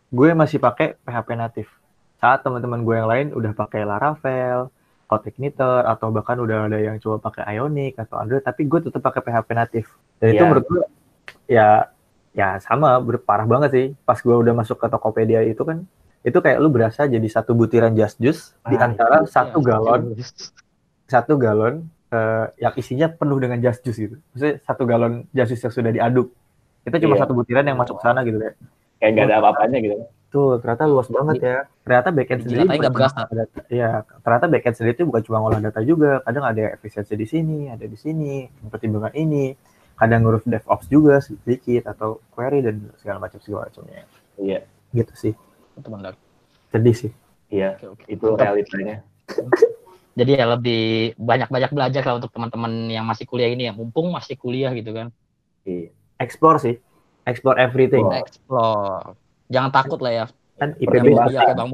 gue 0.08 0.28
masih 0.32 0.58
pakai 0.58 0.98
PHP 0.98 1.28
natif 1.34 1.66
saat 2.16 2.40
teman-teman 2.40 2.80
gue 2.80 2.94
yang 2.94 3.06
lain 3.06 3.26
udah 3.30 3.52
pakai 3.52 3.82
Laravel 3.82 4.66
Codeigniter 5.04 5.82
atau 5.84 6.10
bahkan 6.10 6.37
udah 6.37 6.66
ada 6.66 6.76
yang 6.76 6.98
coba 6.98 7.22
pakai 7.25 7.54
Ionic 7.54 7.96
atau 7.96 8.18
Android 8.18 8.40
tapi 8.40 8.64
gue 8.64 8.80
tetap 8.82 9.00
pakai 9.00 9.20
PHP 9.20 9.48
natif 9.52 9.87
dan 10.18 10.28
itu 10.28 10.37
Iya. 10.37 10.44
menurut 10.44 10.66
gue 10.66 10.82
ya 11.46 11.68
ya 12.32 12.58
sama 12.58 12.98
berparah 12.98 13.46
banget 13.46 13.70
sih 13.70 13.87
pas 14.02 14.16
gue 14.16 14.30
udah 14.32 14.52
masuk 14.52 14.76
ke 14.76 14.87
Tokopedia 14.87 15.40
itu 15.42 15.58
kan 15.60 15.87
itu 16.28 16.38
kayak 16.38 16.58
lu 16.61 16.68
berasa 16.68 17.08
jadi 17.08 17.25
satu 17.25 17.56
butiran 17.56 17.97
just 17.97 18.20
juice 18.20 18.52
di 18.68 18.76
Ah, 18.76 18.87
antara 18.87 19.25
Iya, 19.25 19.32
satu 19.32 19.58
galon 19.64 20.12
satu 21.08 21.35
galon 21.40 21.88
eh, 22.08 22.47
yang 22.61 22.75
isinya 22.76 23.08
penuh 23.08 23.37
dengan 23.37 23.58
just 23.61 23.80
juice 23.80 24.00
gitu. 24.00 24.16
Maksudnya 24.32 24.54
satu 24.64 24.82
galon 24.85 25.25
just 25.32 25.50
juice 25.52 25.64
yang 25.64 25.75
sudah 25.75 25.92
diaduk. 25.92 26.28
Itu 26.85 26.97
cuma 27.00 27.14
Iya. 27.16 27.23
satu 27.25 27.32
butiran 27.32 27.64
yang 27.64 27.76
masuk 27.76 28.00
ke 28.00 28.02
sana 28.04 28.20
gitu 28.25 28.37
ya. 28.37 28.52
Kayak 28.99 29.11
nggak 29.12 29.26
ada 29.28 29.37
apa-apanya 29.40 29.78
gitu. 29.80 29.97
Tuh, 30.28 30.61
ternyata 30.61 30.85
luas 30.85 31.08
banget 31.08 31.37
ya. 31.40 31.58
Ternyata 31.88 32.08
backend 32.12 32.40
sendiri 32.44 32.61
nggak 32.68 32.92
berasa. 32.92 33.20
Iya, 33.73 33.90
ternyata 34.20 34.47
backend 34.49 34.75
sendiri 34.76 34.92
itu 35.00 35.04
bukan 35.08 35.23
cuma 35.25 35.37
ngolah 35.40 35.61
data 35.64 35.80
juga. 35.80 36.20
Kadang 36.20 36.44
ada 36.44 36.62
efisiensi 36.76 37.14
di 37.16 37.25
sini, 37.25 37.58
ada 37.73 37.85
di 37.88 37.97
sini, 37.97 38.44
pertimbangan 38.68 39.16
ini. 39.16 39.56
Kadang 39.97 40.20
ngurus 40.23 40.44
DevOps 40.44 40.87
juga 40.87 41.18
sedikit 41.25 41.88
atau 41.88 42.20
query 42.37 42.61
dan 42.61 42.92
segala 43.00 43.18
macam 43.25 43.40
segala 43.40 43.66
macamnya. 43.73 44.04
Iya, 44.37 44.61
Gitu 44.92 45.12
sih. 45.16 45.35
Itu 45.78 45.88
benar. 45.88 46.14
Sedih 46.75 46.94
sih. 46.94 47.11
iya. 47.49 47.78
Oke, 47.78 47.87
oke. 47.94 48.04
Itu 48.11 48.26
realitanya. 48.35 49.00
Jadi 50.18 50.35
ya 50.35 50.50
lebih 50.50 51.14
banyak-banyak 51.14 51.70
belajar 51.70 52.02
lah 52.02 52.18
untuk 52.18 52.35
teman-teman 52.35 52.90
yang 52.90 53.06
masih 53.06 53.23
kuliah 53.23 53.54
ini 53.54 53.70
ya, 53.70 53.73
mumpung 53.73 54.11
masih 54.11 54.35
kuliah 54.35 54.75
gitu 54.75 54.90
kan. 54.90 55.14
Iya. 55.62 55.94
Explore 56.18 56.58
sih. 56.58 56.75
Explore 57.23 57.54
everything. 57.62 58.02
Oh. 58.02 58.11
Explore. 58.11 59.14
Jangan 59.47 59.70
takut 59.70 60.02
lah 60.02 60.12
ya. 60.12 60.25
Kan 60.58 60.75
IPB, 60.82 61.14
kayak 61.14 61.54
Bang 61.54 61.70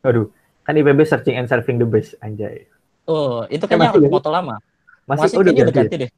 aduh, 0.00 0.32
kan 0.64 0.76
IPB 0.76 1.00
searching 1.04 1.36
and 1.40 1.48
serving 1.48 1.76
the 1.80 1.88
best 1.88 2.16
anjay. 2.20 2.68
Oh, 3.08 3.44
itu 3.48 3.64
masih 3.64 3.76
kayaknya 3.76 3.90
nggak 3.96 4.04
sih? 4.04 4.12
moto 4.12 4.30
lama. 4.32 4.56
Masih, 5.08 5.22
Masih 5.26 5.36
oh, 5.36 5.42
udah 5.42 5.52
ganti. 5.52 5.72
ganti 5.72 5.96
ya? 5.96 6.00
deh. 6.04 6.10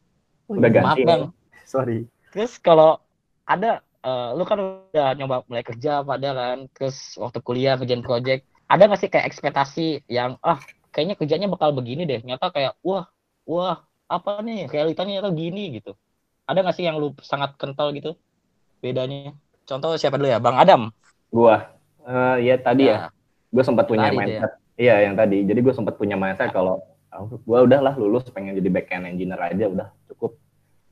Udah 0.51 0.71
ganti. 0.71 0.87
Maaf 0.87 0.99
Bang. 1.07 1.23
Sorry. 1.65 1.99
Terus 2.35 2.53
kalau 2.59 2.99
ada 3.47 3.81
eh, 4.03 4.29
lu 4.37 4.45
kan 4.45 4.59
udah 4.91 5.09
nyoba 5.19 5.47
mulai 5.49 5.65
kerja 5.65 6.03
pada 6.03 6.29
kan, 6.35 6.59
terus 6.75 7.17
waktu 7.17 7.39
kuliah 7.41 7.75
ngerjain 7.79 8.05
project, 8.05 8.43
ada 8.67 8.83
nggak 8.87 9.01
sih 9.01 9.11
kayak 9.11 9.27
ekspektasi 9.31 9.87
yang 10.11 10.37
ah 10.43 10.59
kayaknya 10.93 11.17
kerjanya 11.17 11.49
bakal 11.49 11.73
begini 11.73 12.05
deh, 12.05 12.21
nyata 12.27 12.53
kayak 12.53 12.77
wah 12.85 13.09
wah 13.49 13.87
apa 14.11 14.45
nih 14.45 14.69
realitanya 14.69 15.23
nyata 15.23 15.31
gini 15.33 15.81
gitu. 15.81 15.97
Ada 16.45 16.67
nggak 16.67 16.77
sih 16.77 16.85
yang 16.85 17.01
lu 17.01 17.15
sangat 17.23 17.57
kental 17.57 17.95
gitu 17.97 18.19
bedanya? 18.83 19.33
Contoh 19.63 19.95
siapa 19.95 20.19
dulu 20.19 20.29
ya, 20.29 20.43
Bang 20.43 20.59
Adam? 20.59 20.91
Gua, 21.31 21.71
eh, 22.03 22.37
ya 22.51 22.59
tadi 22.59 22.91
ya, 22.91 23.09
gue 23.55 23.63
sempat 23.63 23.87
punya 23.87 24.11
Tadi 24.11 24.17
tuh 24.19 24.19
ya. 24.19 24.41
mindset. 24.43 24.53
Iya, 24.73 24.95
yang 25.07 25.15
tadi. 25.15 25.39
Jadi 25.47 25.61
gue 25.63 25.75
sempat 25.77 25.95
punya 25.95 26.19
mindset 26.19 26.51
kalau 26.51 26.83
oh, 27.15 27.29
gue 27.31 27.59
udahlah 27.63 27.95
lulus 27.95 28.27
pengen 28.35 28.59
jadi 28.59 28.69
backend 28.73 29.07
engineer 29.07 29.39
aja 29.39 29.65
udah 29.71 29.89
cukup. 30.11 30.42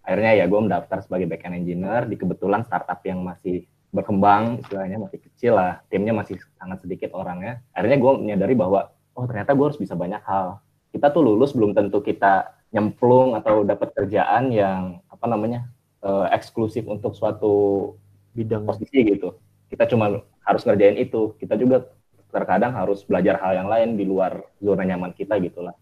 Akhirnya 0.05 0.33
ya 0.41 0.45
gue 0.49 0.61
mendaftar 0.61 0.99
sebagai 1.05 1.29
backend 1.29 1.61
engineer 1.61 2.09
di 2.09 2.17
kebetulan 2.17 2.65
startup 2.65 3.01
yang 3.05 3.21
masih 3.23 3.69
berkembang, 3.91 4.63
istilahnya 4.63 5.03
masih 5.03 5.19
kecil 5.19 5.59
lah, 5.59 5.83
timnya 5.91 6.15
masih 6.15 6.39
sangat 6.57 6.83
sedikit 6.83 7.11
orangnya. 7.13 7.61
Akhirnya 7.75 7.99
gue 7.99 8.13
menyadari 8.19 8.55
bahwa 8.55 8.95
oh 9.15 9.25
ternyata 9.27 9.53
gue 9.53 9.67
harus 9.67 9.81
bisa 9.81 9.99
banyak 9.99 10.23
hal. 10.25 10.63
Kita 10.91 11.11
tuh 11.11 11.23
lulus 11.23 11.55
belum 11.55 11.75
tentu 11.75 12.03
kita 12.03 12.55
nyemplung 12.71 13.35
atau 13.35 13.67
dapat 13.67 13.91
kerjaan 13.95 14.55
yang 14.55 15.03
apa 15.11 15.27
namanya 15.27 15.67
eh, 16.03 16.27
eksklusif 16.35 16.87
untuk 16.87 17.19
suatu 17.19 17.95
Bidang 18.31 18.63
posisi 18.63 19.03
gitu. 19.03 19.35
Kita 19.67 19.91
cuma 19.91 20.23
harus 20.47 20.63
ngerjain 20.63 21.03
itu. 21.03 21.35
Kita 21.35 21.59
juga 21.59 21.83
terkadang 22.31 22.79
harus 22.79 23.03
belajar 23.03 23.43
hal 23.43 23.59
yang 23.59 23.69
lain 23.69 23.99
di 23.99 24.07
luar 24.07 24.47
zona 24.63 24.87
nyaman 24.87 25.11
kita 25.19 25.35
gitulah. 25.43 25.75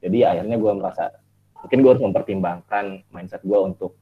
Jadi 0.00 0.24
akhirnya 0.24 0.56
gue 0.56 0.72
merasa 0.72 1.12
mungkin 1.64 1.78
gue 1.84 1.90
harus 1.90 2.04
mempertimbangkan 2.04 2.84
mindset 3.12 3.42
gue 3.44 3.58
untuk 3.58 3.96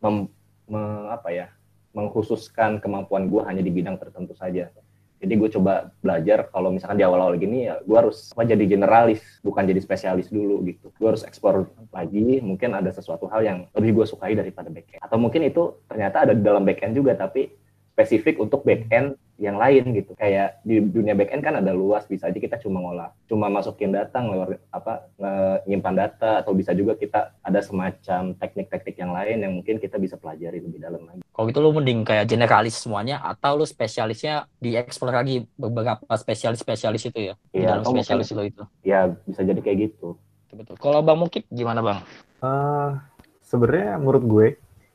mem, 0.00 0.28
me- 0.68 1.08
apa 1.12 1.28
ya 1.32 1.46
mengkhususkan 1.92 2.80
kemampuan 2.80 3.28
gue 3.28 3.44
hanya 3.44 3.60
di 3.60 3.68
bidang 3.68 4.00
tertentu 4.00 4.32
saja. 4.32 4.72
Jadi 5.22 5.38
gue 5.38 5.48
coba 5.54 5.94
belajar 6.02 6.50
kalau 6.50 6.74
misalkan 6.74 6.98
di 6.98 7.06
awal-awal 7.06 7.38
gini 7.38 7.70
ya 7.70 7.78
gue 7.78 7.94
harus 7.94 8.34
apa 8.34 8.42
jadi 8.42 8.64
generalis 8.66 9.22
bukan 9.46 9.62
jadi 9.70 9.78
spesialis 9.78 10.26
dulu 10.32 10.66
gitu. 10.66 10.90
Gue 10.98 11.14
harus 11.14 11.22
eksplor 11.22 11.70
lagi 11.94 12.42
mungkin 12.42 12.74
ada 12.74 12.90
sesuatu 12.90 13.30
hal 13.30 13.46
yang 13.46 13.58
lebih 13.76 14.02
gue 14.02 14.06
sukai 14.10 14.34
daripada 14.34 14.66
backend. 14.66 14.98
Atau 14.98 15.22
mungkin 15.22 15.46
itu 15.46 15.78
ternyata 15.86 16.26
ada 16.26 16.32
di 16.34 16.42
dalam 16.42 16.66
backend 16.66 16.98
juga 16.98 17.14
tapi 17.14 17.54
spesifik 17.94 18.40
untuk 18.42 18.66
backend 18.66 19.14
yang 19.42 19.58
lain 19.58 19.90
gitu. 19.90 20.14
Kayak 20.14 20.62
di 20.62 20.78
dunia 20.78 21.18
backend 21.18 21.42
kan 21.42 21.58
ada 21.58 21.74
luas, 21.74 22.06
bisa 22.06 22.30
aja 22.30 22.38
kita 22.38 22.62
cuma 22.62 22.78
ngolah, 22.78 23.10
cuma 23.26 23.50
masukin 23.50 23.90
data, 23.90 24.22
ngelewat 24.22 24.62
apa 24.70 25.10
nyimpan 25.66 25.94
data 25.98 26.38
atau 26.38 26.54
bisa 26.54 26.70
juga 26.72 26.94
kita 26.94 27.34
ada 27.42 27.58
semacam 27.58 28.38
teknik-teknik 28.38 28.94
yang 28.94 29.10
lain 29.10 29.36
yang 29.42 29.52
mungkin 29.58 29.82
kita 29.82 29.98
bisa 29.98 30.14
pelajari 30.14 30.62
lebih 30.62 30.78
dalam 30.78 31.02
lagi. 31.04 31.26
Kalau 31.26 31.44
gitu 31.50 31.58
lu 31.58 31.74
mending 31.74 32.06
kayak 32.06 32.30
generalis 32.30 32.78
semuanya 32.78 33.18
atau 33.18 33.58
lu 33.58 33.66
spesialisnya 33.66 34.46
dieksplor 34.62 35.10
lagi 35.10 35.42
beberapa 35.58 36.06
spesialis-spesialis 36.06 37.10
itu 37.10 37.18
ya. 37.32 37.34
Di 37.50 37.66
Iya, 37.66 37.74
dalam 37.74 37.82
mungkin- 37.82 38.06
spesialis 38.06 38.30
lo 38.30 38.42
itu. 38.46 38.62
Ya 38.86 39.10
bisa 39.26 39.42
jadi 39.42 39.58
kayak 39.58 39.78
gitu. 39.90 40.14
Betul. 40.54 40.76
Kalau 40.78 41.02
Bang 41.02 41.18
Mukib 41.18 41.48
gimana 41.50 41.82
Bang? 41.82 41.98
Eh, 42.44 42.90
sebenarnya 43.42 43.98
menurut 43.98 44.22
gue 44.22 44.46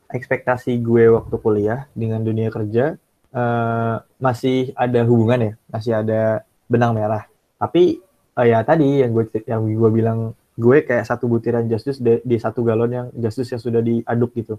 ekspektasi 0.07 0.79
gue 0.79 1.11
waktu 1.11 1.35
kuliah 1.35 1.89
dengan 1.91 2.23
dunia 2.23 2.47
kerja 2.47 2.95
eh, 3.37 3.95
masih 4.17 4.73
ada 4.73 4.99
hubungan 5.05 5.39
ya, 5.39 5.53
masih 5.69 5.93
ada 5.93 6.21
benang 6.65 6.97
merah. 6.97 7.29
Tapi 7.61 8.01
oh 8.37 8.45
ya 8.45 8.61
tadi 8.65 9.05
yang 9.05 9.13
gue 9.13 9.25
yang 9.45 9.61
gue 9.65 9.91
bilang 9.93 10.19
gue 10.57 10.77
kayak 10.81 11.05
satu 11.05 11.29
butiran 11.29 11.69
Justus 11.69 12.01
di, 12.01 12.17
di 12.25 12.37
satu 12.41 12.65
galon 12.65 12.91
yang 12.91 13.07
Justus 13.13 13.53
yang 13.53 13.61
sudah 13.61 13.81
diaduk 13.85 14.33
gitu. 14.33 14.57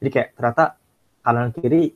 Jadi 0.00 0.08
kayak 0.12 0.28
ternyata 0.36 0.64
kanan 1.20 1.52
kiri 1.52 1.92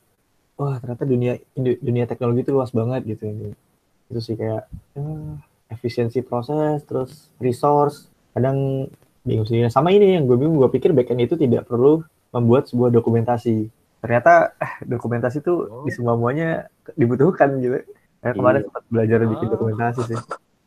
wah 0.60 0.76
ternyata 0.76 1.08
dunia 1.08 1.40
dunia 1.56 2.04
teknologi 2.04 2.44
itu 2.44 2.52
luas 2.52 2.72
banget 2.72 3.16
gitu. 3.16 3.56
Itu 4.12 4.20
sih 4.20 4.36
kayak 4.36 4.68
eh, 4.96 5.32
efisiensi 5.72 6.20
proses 6.20 6.84
terus 6.84 7.32
resource 7.40 8.10
kadang 8.36 8.90
bingung 9.24 9.46
sih 9.46 9.62
sama 9.68 9.92
ini 9.94 10.18
yang 10.18 10.24
gue 10.26 10.36
bingung 10.36 10.58
gue 10.58 10.70
pikir 10.72 10.90
backend 10.96 11.22
itu 11.22 11.36
tidak 11.36 11.68
perlu 11.68 12.02
membuat 12.34 12.66
sebuah 12.70 12.90
dokumentasi 12.90 13.68
ternyata 14.00 14.32
eh, 14.56 14.72
dokumentasi 14.82 15.38
itu 15.38 15.54
Oh. 15.62 15.84
di 15.84 15.90
semua 15.90 16.14
muanya 16.14 16.66
dibutuhkan 16.94 17.56
gitu 17.56 17.84
Kayak 18.20 18.34
kemarin 18.34 18.58
Iya. 18.58 18.66
sempat 18.68 18.82
belajar 18.86 19.18
bikin 19.26 19.46
Oh. 19.46 19.52
dokumentasi 19.54 20.00
sih 20.06 20.18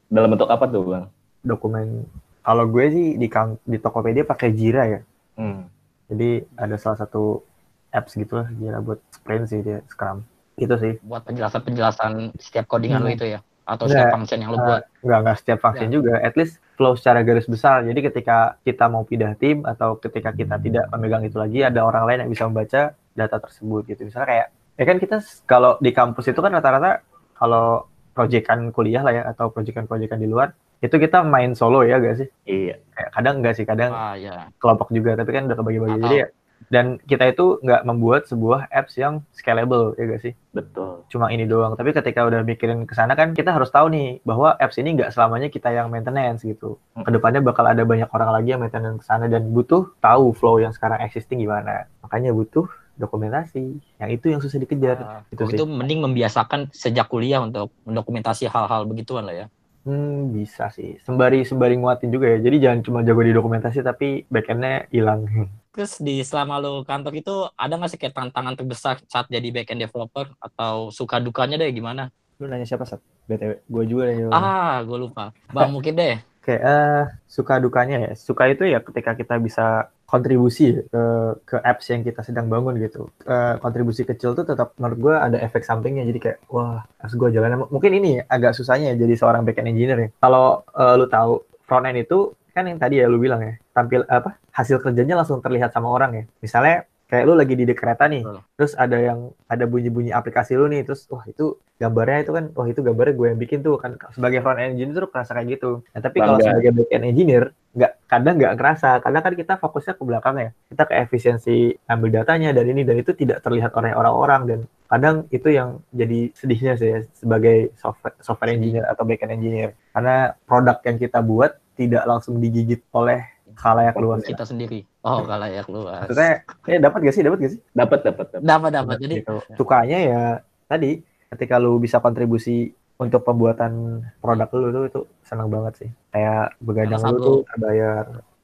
Dalam 0.08 0.30
bentuk 0.30 0.48
apa 0.48 0.66
tuh 0.66 0.84
bang? 0.88 1.06
dokumen 1.42 2.08
kalau 2.40 2.64
gue 2.66 2.86
sih 2.88 3.08
di 3.14 3.28
di 3.64 3.78
Tokopedia 3.78 4.24
pakai 4.24 4.50
Jira 4.52 4.84
ya 4.88 5.02
Hmm. 5.34 5.68
jadi 6.08 6.46
ada 6.56 6.78
salah 6.78 6.98
satu 6.98 7.42
apps 7.90 8.14
gitu 8.14 8.38
lah 8.38 8.48
Jira 8.54 8.80
buat 8.80 9.02
sprint 9.12 9.46
sih 9.48 9.60
dia 9.60 9.82
Scrum 9.86 10.24
itu 10.56 10.72
sih 10.78 10.94
buat 11.02 11.26
penjelasan-penjelasan 11.26 12.38
setiap 12.38 12.66
codingan 12.68 13.02
Hmm. 13.02 13.08
lo 13.08 13.12
itu 13.12 13.26
ya 13.28 13.40
atau 13.64 13.84
Nggak, 13.84 13.96
setiap 13.96 14.14
function 14.14 14.38
yang 14.40 14.52
lo 14.52 14.58
buat. 14.58 14.82
nggak 15.02 15.20
nggak 15.20 15.38
setiap 15.38 15.60
function 15.60 15.90
juga 15.90 16.14
at 16.18 16.34
least 16.34 16.60
flow 16.74 16.94
secara 16.94 17.20
garis 17.22 17.46
besar 17.46 17.82
jadi 17.82 18.00
ketika 18.04 18.38
kita 18.62 18.86
mau 18.86 19.04
pindah 19.04 19.34
tim 19.34 19.64
atau 19.64 19.96
ketika 19.96 20.32
kita 20.32 20.56
tidak 20.58 20.86
memegang 20.90 21.24
itu 21.24 21.36
lagi 21.36 21.60
ada 21.60 21.82
orang 21.82 22.04
lain 22.04 22.20
yang 22.24 22.32
bisa 22.32 22.44
membaca 22.46 22.82
data 23.14 23.38
tersebut 23.40 23.88
gitu. 23.90 24.06
Misalnya 24.06 24.28
kayak 24.30 24.48
ya 24.78 24.84
kan 24.90 24.98
kita 24.98 25.18
kalau 25.46 25.78
di 25.80 25.94
kampus 25.94 26.34
itu 26.34 26.40
kan 26.42 26.52
rata-rata 26.54 27.06
kalau 27.38 27.86
proyekan 28.14 28.70
kuliah 28.70 29.02
lah 29.02 29.14
ya 29.14 29.24
atau 29.30 29.50
proyekan-proyekan 29.50 30.22
di 30.22 30.30
luar 30.30 30.54
itu 30.84 31.00
kita 31.00 31.24
main 31.24 31.56
solo 31.56 31.82
ya 31.88 31.98
gak 31.98 32.20
sih? 32.20 32.28
Iya. 32.44 32.76
kayak 32.94 33.10
kadang 33.16 33.36
enggak 33.40 33.56
sih 33.56 33.66
kadang 33.66 33.92
Ah 33.96 34.14
ya. 34.20 34.52
kelompok 34.60 34.92
juga 34.92 35.16
tapi 35.16 35.32
kan 35.32 35.48
udah 35.48 35.58
kebagi-bagi. 35.58 35.98
Jadi 36.04 36.18
ya 36.20 36.28
dan 36.72 36.96
kita 37.04 37.28
itu 37.36 37.60
nggak 37.60 37.84
membuat 37.84 38.26
sebuah 38.30 38.72
apps 38.72 38.96
yang 38.96 39.20
scalable 39.36 39.96
ya 40.00 40.04
gak 40.08 40.22
sih? 40.24 40.34
Betul. 40.54 41.04
cuma 41.12 41.30
ini 41.30 41.44
doang. 41.46 41.76
Tapi 41.76 41.92
ketika 41.92 42.24
udah 42.26 42.42
mikirin 42.46 42.88
ke 42.88 42.94
sana 42.96 43.14
kan 43.18 43.36
kita 43.36 43.52
harus 43.52 43.70
tahu 43.70 43.92
nih 43.92 44.24
bahwa 44.24 44.56
apps 44.58 44.80
ini 44.80 44.96
nggak 44.98 45.12
selamanya 45.12 45.50
kita 45.52 45.70
yang 45.72 45.92
maintenance 45.92 46.42
gitu. 46.46 46.80
Ke 46.98 47.10
depannya 47.12 47.44
bakal 47.44 47.68
ada 47.68 47.84
banyak 47.84 48.08
orang 48.12 48.30
lagi 48.32 48.56
yang 48.56 48.62
maintenance 48.64 49.04
ke 49.04 49.06
sana 49.08 49.26
dan 49.28 49.52
butuh 49.52 49.92
tahu 50.00 50.32
flow 50.36 50.60
yang 50.60 50.72
sekarang 50.72 51.02
existing 51.04 51.42
gimana. 51.44 51.90
Makanya 52.06 52.32
butuh 52.32 52.66
dokumentasi. 52.98 53.64
Yang 54.00 54.10
itu 54.20 54.26
yang 54.30 54.42
susah 54.42 54.60
dikejar. 54.62 54.98
Ah, 55.02 55.22
itu 55.30 55.42
itu, 55.50 55.66
mending 55.66 56.02
membiasakan 56.06 56.70
sejak 56.70 57.10
kuliah 57.10 57.42
untuk 57.42 57.74
mendokumentasi 57.86 58.48
hal-hal 58.50 58.86
begituan 58.86 59.26
lah 59.26 59.36
ya. 59.36 59.48
hmm, 59.84 60.32
bisa 60.32 60.72
sih. 60.72 60.96
Sembari 61.04 61.44
sembari 61.44 61.76
nguatin 61.76 62.14
juga 62.14 62.32
ya. 62.32 62.38
Jadi 62.40 62.58
jangan 62.64 62.80
cuma 62.86 63.00
jago 63.04 63.22
di 63.26 63.34
dokumentasi 63.36 63.84
tapi 63.84 64.24
backendnya 64.32 64.88
hilang. 64.94 65.28
Terus 65.74 65.98
di 66.00 66.22
selama 66.22 66.62
lo 66.62 66.86
kantor 66.86 67.14
itu 67.18 67.36
ada 67.58 67.74
nggak 67.74 67.90
sih 67.90 68.00
kayak 68.00 68.14
tantangan 68.14 68.54
terbesar 68.54 69.02
saat 69.10 69.26
jadi 69.28 69.50
backend 69.50 69.82
developer? 69.82 70.30
Atau 70.38 70.94
suka 70.94 71.18
dukanya 71.18 71.58
deh 71.58 71.74
gimana? 71.74 72.14
lu 72.42 72.50
nanya 72.50 72.68
siapa 72.68 72.84
sat? 72.84 73.00
Btw 73.30 73.64
gue 73.64 73.84
juga 73.88 74.12
nanya. 74.12 74.28
Ah, 74.36 74.84
gue 74.84 74.98
lupa. 75.00 75.32
Bang 75.56 75.72
mungkin 75.72 75.96
deh. 75.96 76.20
Kayak 76.44 76.62
eh, 76.62 77.04
suka 77.26 77.58
dukanya 77.64 77.98
ya. 78.06 78.12
Suka 78.20 78.52
itu 78.52 78.68
ya 78.68 78.84
ketika 78.84 79.16
kita 79.16 79.40
bisa 79.40 79.90
kontribusi 80.04 80.78
ke 80.94 81.04
ke 81.48 81.58
apps 81.64 81.90
yang 81.90 82.06
kita 82.06 82.22
sedang 82.22 82.52
bangun 82.52 82.78
gitu. 82.78 83.10
Eh, 83.26 83.56
kontribusi 83.64 84.04
kecil 84.06 84.38
tuh 84.38 84.46
tetap 84.46 84.76
menurut 84.78 85.00
gue 85.00 85.16
ada 85.16 85.38
efek 85.40 85.64
sampingnya. 85.66 86.04
Jadi 86.06 86.20
kayak 86.20 86.40
wah 86.52 86.84
harus 87.02 87.16
gue 87.16 87.30
jalan. 87.34 87.66
Mungkin 87.72 87.92
ini 87.98 88.22
agak 88.22 88.54
susahnya 88.54 88.94
ya 88.94 88.96
jadi 89.08 89.16
seorang 89.18 89.42
backend 89.48 89.72
engineer 89.72 90.00
ya. 90.06 90.10
Kalau 90.20 90.68
eh, 90.76 90.94
lu 91.00 91.08
tahu 91.08 91.42
front 91.66 91.88
end 91.90 92.04
itu 92.04 92.36
kan 92.54 92.70
yang 92.70 92.78
tadi 92.78 93.02
ya 93.02 93.10
lu 93.10 93.18
bilang 93.18 93.42
ya 93.42 93.58
tampil 93.74 94.06
apa 94.06 94.38
hasil 94.54 94.78
kerjanya 94.78 95.18
langsung 95.18 95.42
terlihat 95.42 95.74
sama 95.74 95.90
orang 95.90 96.12
ya. 96.14 96.24
Misalnya 96.44 96.86
kayak 97.14 97.30
lu 97.30 97.38
lagi 97.38 97.54
di 97.54 97.70
dek 97.70 97.78
kereta 97.78 98.10
nih 98.10 98.26
Betul. 98.26 98.42
terus 98.58 98.74
ada 98.74 98.98
yang 98.98 99.30
ada 99.46 99.70
bunyi-bunyi 99.70 100.10
aplikasi 100.10 100.58
lu 100.58 100.66
nih 100.66 100.82
terus 100.82 101.06
wah 101.14 101.22
itu 101.30 101.62
gambarnya 101.84 102.20
itu 102.24 102.32
kan 102.32 102.46
wah 102.56 102.68
itu 102.70 102.80
gambarnya 102.80 103.14
gue 103.20 103.28
yang 103.36 103.40
bikin 103.40 103.60
tuh. 103.60 103.76
Kan 103.82 104.00
sebagai 104.16 104.40
front 104.40 104.60
end 104.64 104.80
engineer 104.80 105.04
tuh 105.04 105.12
kerasa 105.12 105.32
kayak 105.36 105.48
gitu. 105.60 105.72
Nah, 105.92 106.02
tapi 106.02 106.18
kalau 106.24 106.40
sebagai 106.40 106.72
back 106.72 106.90
end 106.96 107.06
engineer 107.06 107.44
nggak 107.76 107.92
kadang 108.08 108.36
nggak 108.40 108.54
kerasa. 108.56 108.90
Karena 109.04 109.20
kan 109.20 109.34
kita 109.36 109.54
fokusnya 109.60 109.94
ke 110.00 110.04
belakang 110.08 110.36
ya 110.40 110.50
kita 110.72 110.84
ke 110.88 110.94
efisiensi 111.04 111.56
ambil 111.92 112.10
datanya 112.24 112.50
dan 112.56 112.66
ini 112.72 112.82
dan 112.88 112.96
itu 113.02 113.12
tidak 113.12 113.44
terlihat 113.44 113.76
oleh 113.76 113.92
orang-orang. 113.92 114.42
Dan 114.48 114.60
kadang 114.88 115.16
itu 115.34 115.50
yang 115.52 115.84
jadi 115.92 116.20
sedihnya 116.32 116.74
sih 116.80 116.90
ya, 116.90 117.00
sebagai 117.18 117.74
software 117.76 118.16
software 118.24 118.54
engineer 118.56 118.86
atau 118.88 119.04
back 119.04 119.26
end 119.28 119.36
engineer. 119.36 119.76
Karena 119.92 120.32
produk 120.48 120.80
yang 120.88 120.98
kita 121.02 121.20
buat 121.20 121.52
tidak 121.74 122.04
langsung 122.06 122.38
digigit 122.40 122.86
oleh 122.94 123.26
khalayak 123.58 123.98
luas 123.98 124.24
Kita 124.24 124.46
sendiri. 124.46 124.93
Oh, 125.04 125.20
kalau 125.22 125.46
ya 125.46 125.62
luas. 125.68 126.08
maksudnya 126.08 126.34
eh 126.64 126.80
dapat 126.80 127.00
gak 127.02 127.12
sih 127.12 127.22
dapat 127.22 127.38
gak 127.40 127.52
sih 127.52 127.62
Dapat 127.70 128.00
dapat 128.02 128.26
dapat. 128.32 128.42
Dapat 128.42 128.70
dapat. 128.72 128.96
Jadi 128.98 129.16
gitu. 129.20 129.36
sukanya 129.54 129.98
ya 130.00 130.22
tadi 130.66 131.04
ketika 131.28 131.56
lu 131.58 131.76
bisa 131.78 132.00
kontribusi 132.00 132.72
untuk 132.96 133.22
pembuatan 133.22 134.00
produk 134.18 134.48
lu 134.50 134.68
tuh 134.70 134.84
itu 134.86 135.02
senang 135.22 135.48
banget 135.48 135.74
sih 135.78 135.90
kayak 136.10 136.56
begadang 136.58 137.04
lu 137.04 137.18
tuh 137.20 137.38
terbayar 137.46 138.04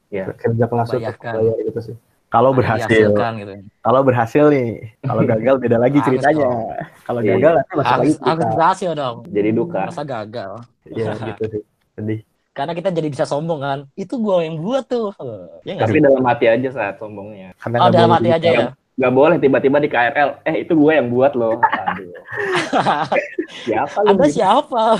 Iya. 0.10 0.26
kerja 0.36 0.66
kelas 0.66 0.88
lu 0.90 1.00
terbayar 1.00 1.56
gitu 1.62 1.80
sih 1.80 1.96
kalau 2.28 2.50
berhasil 2.52 3.10
gitu. 3.10 3.54
kalau 3.80 4.02
berhasil 4.02 4.46
nih 4.50 4.70
kalau 5.02 5.22
gagal 5.32 5.56
beda 5.58 5.78
lagi 5.78 5.98
ceritanya 6.02 6.50
kalau 7.02 7.22
Iya. 7.22 7.30
gagal 7.34 7.52
nanti 7.56 7.74
masalah 7.74 7.96
Harus, 7.96 8.12
itu 8.12 8.26
harus 8.26 8.46
berhasil 8.52 8.92
dong. 8.94 9.18
Jadi 9.30 9.50
duka. 9.50 9.82
Masa 9.86 10.04
gagal. 10.04 10.52
ya 10.86 11.14
gitu 11.16 11.44
sih 11.48 11.62
sedih 11.94 12.20
Karena 12.60 12.76
kita 12.76 12.92
jadi 12.92 13.08
bisa 13.08 13.24
sombong 13.24 13.64
kan. 13.64 13.80
Itu 13.96 14.20
gua 14.20 14.44
yang 14.44 14.60
buat 14.60 14.84
tuh. 14.84 15.16
Ya 15.64 15.80
nggak 15.80 15.88
Tapi 15.88 15.96
sih? 15.96 16.04
dalam 16.04 16.24
hati 16.28 16.46
aja 16.52 16.70
saat 16.76 16.96
sombongnya. 17.00 17.56
karena 17.56 17.76
Oh, 17.80 17.88
nggak 17.88 17.96
dalam 17.96 18.12
hati 18.20 18.30
aja 18.36 18.50
ya. 18.52 18.68
Gak 19.00 19.16
boleh 19.16 19.40
tiba-tiba 19.40 19.80
di 19.80 19.88
KRL. 19.88 20.44
Eh 20.44 20.68
itu 20.68 20.76
gue 20.76 20.92
yang 20.92 21.08
buat 21.08 21.32
loh. 21.32 21.56
Aduh. 21.56 22.12
Siapa 23.64 24.04
lu? 24.04 24.08
Anda 24.12 24.28
gitu? 24.28 24.36
siapa? 24.44 24.84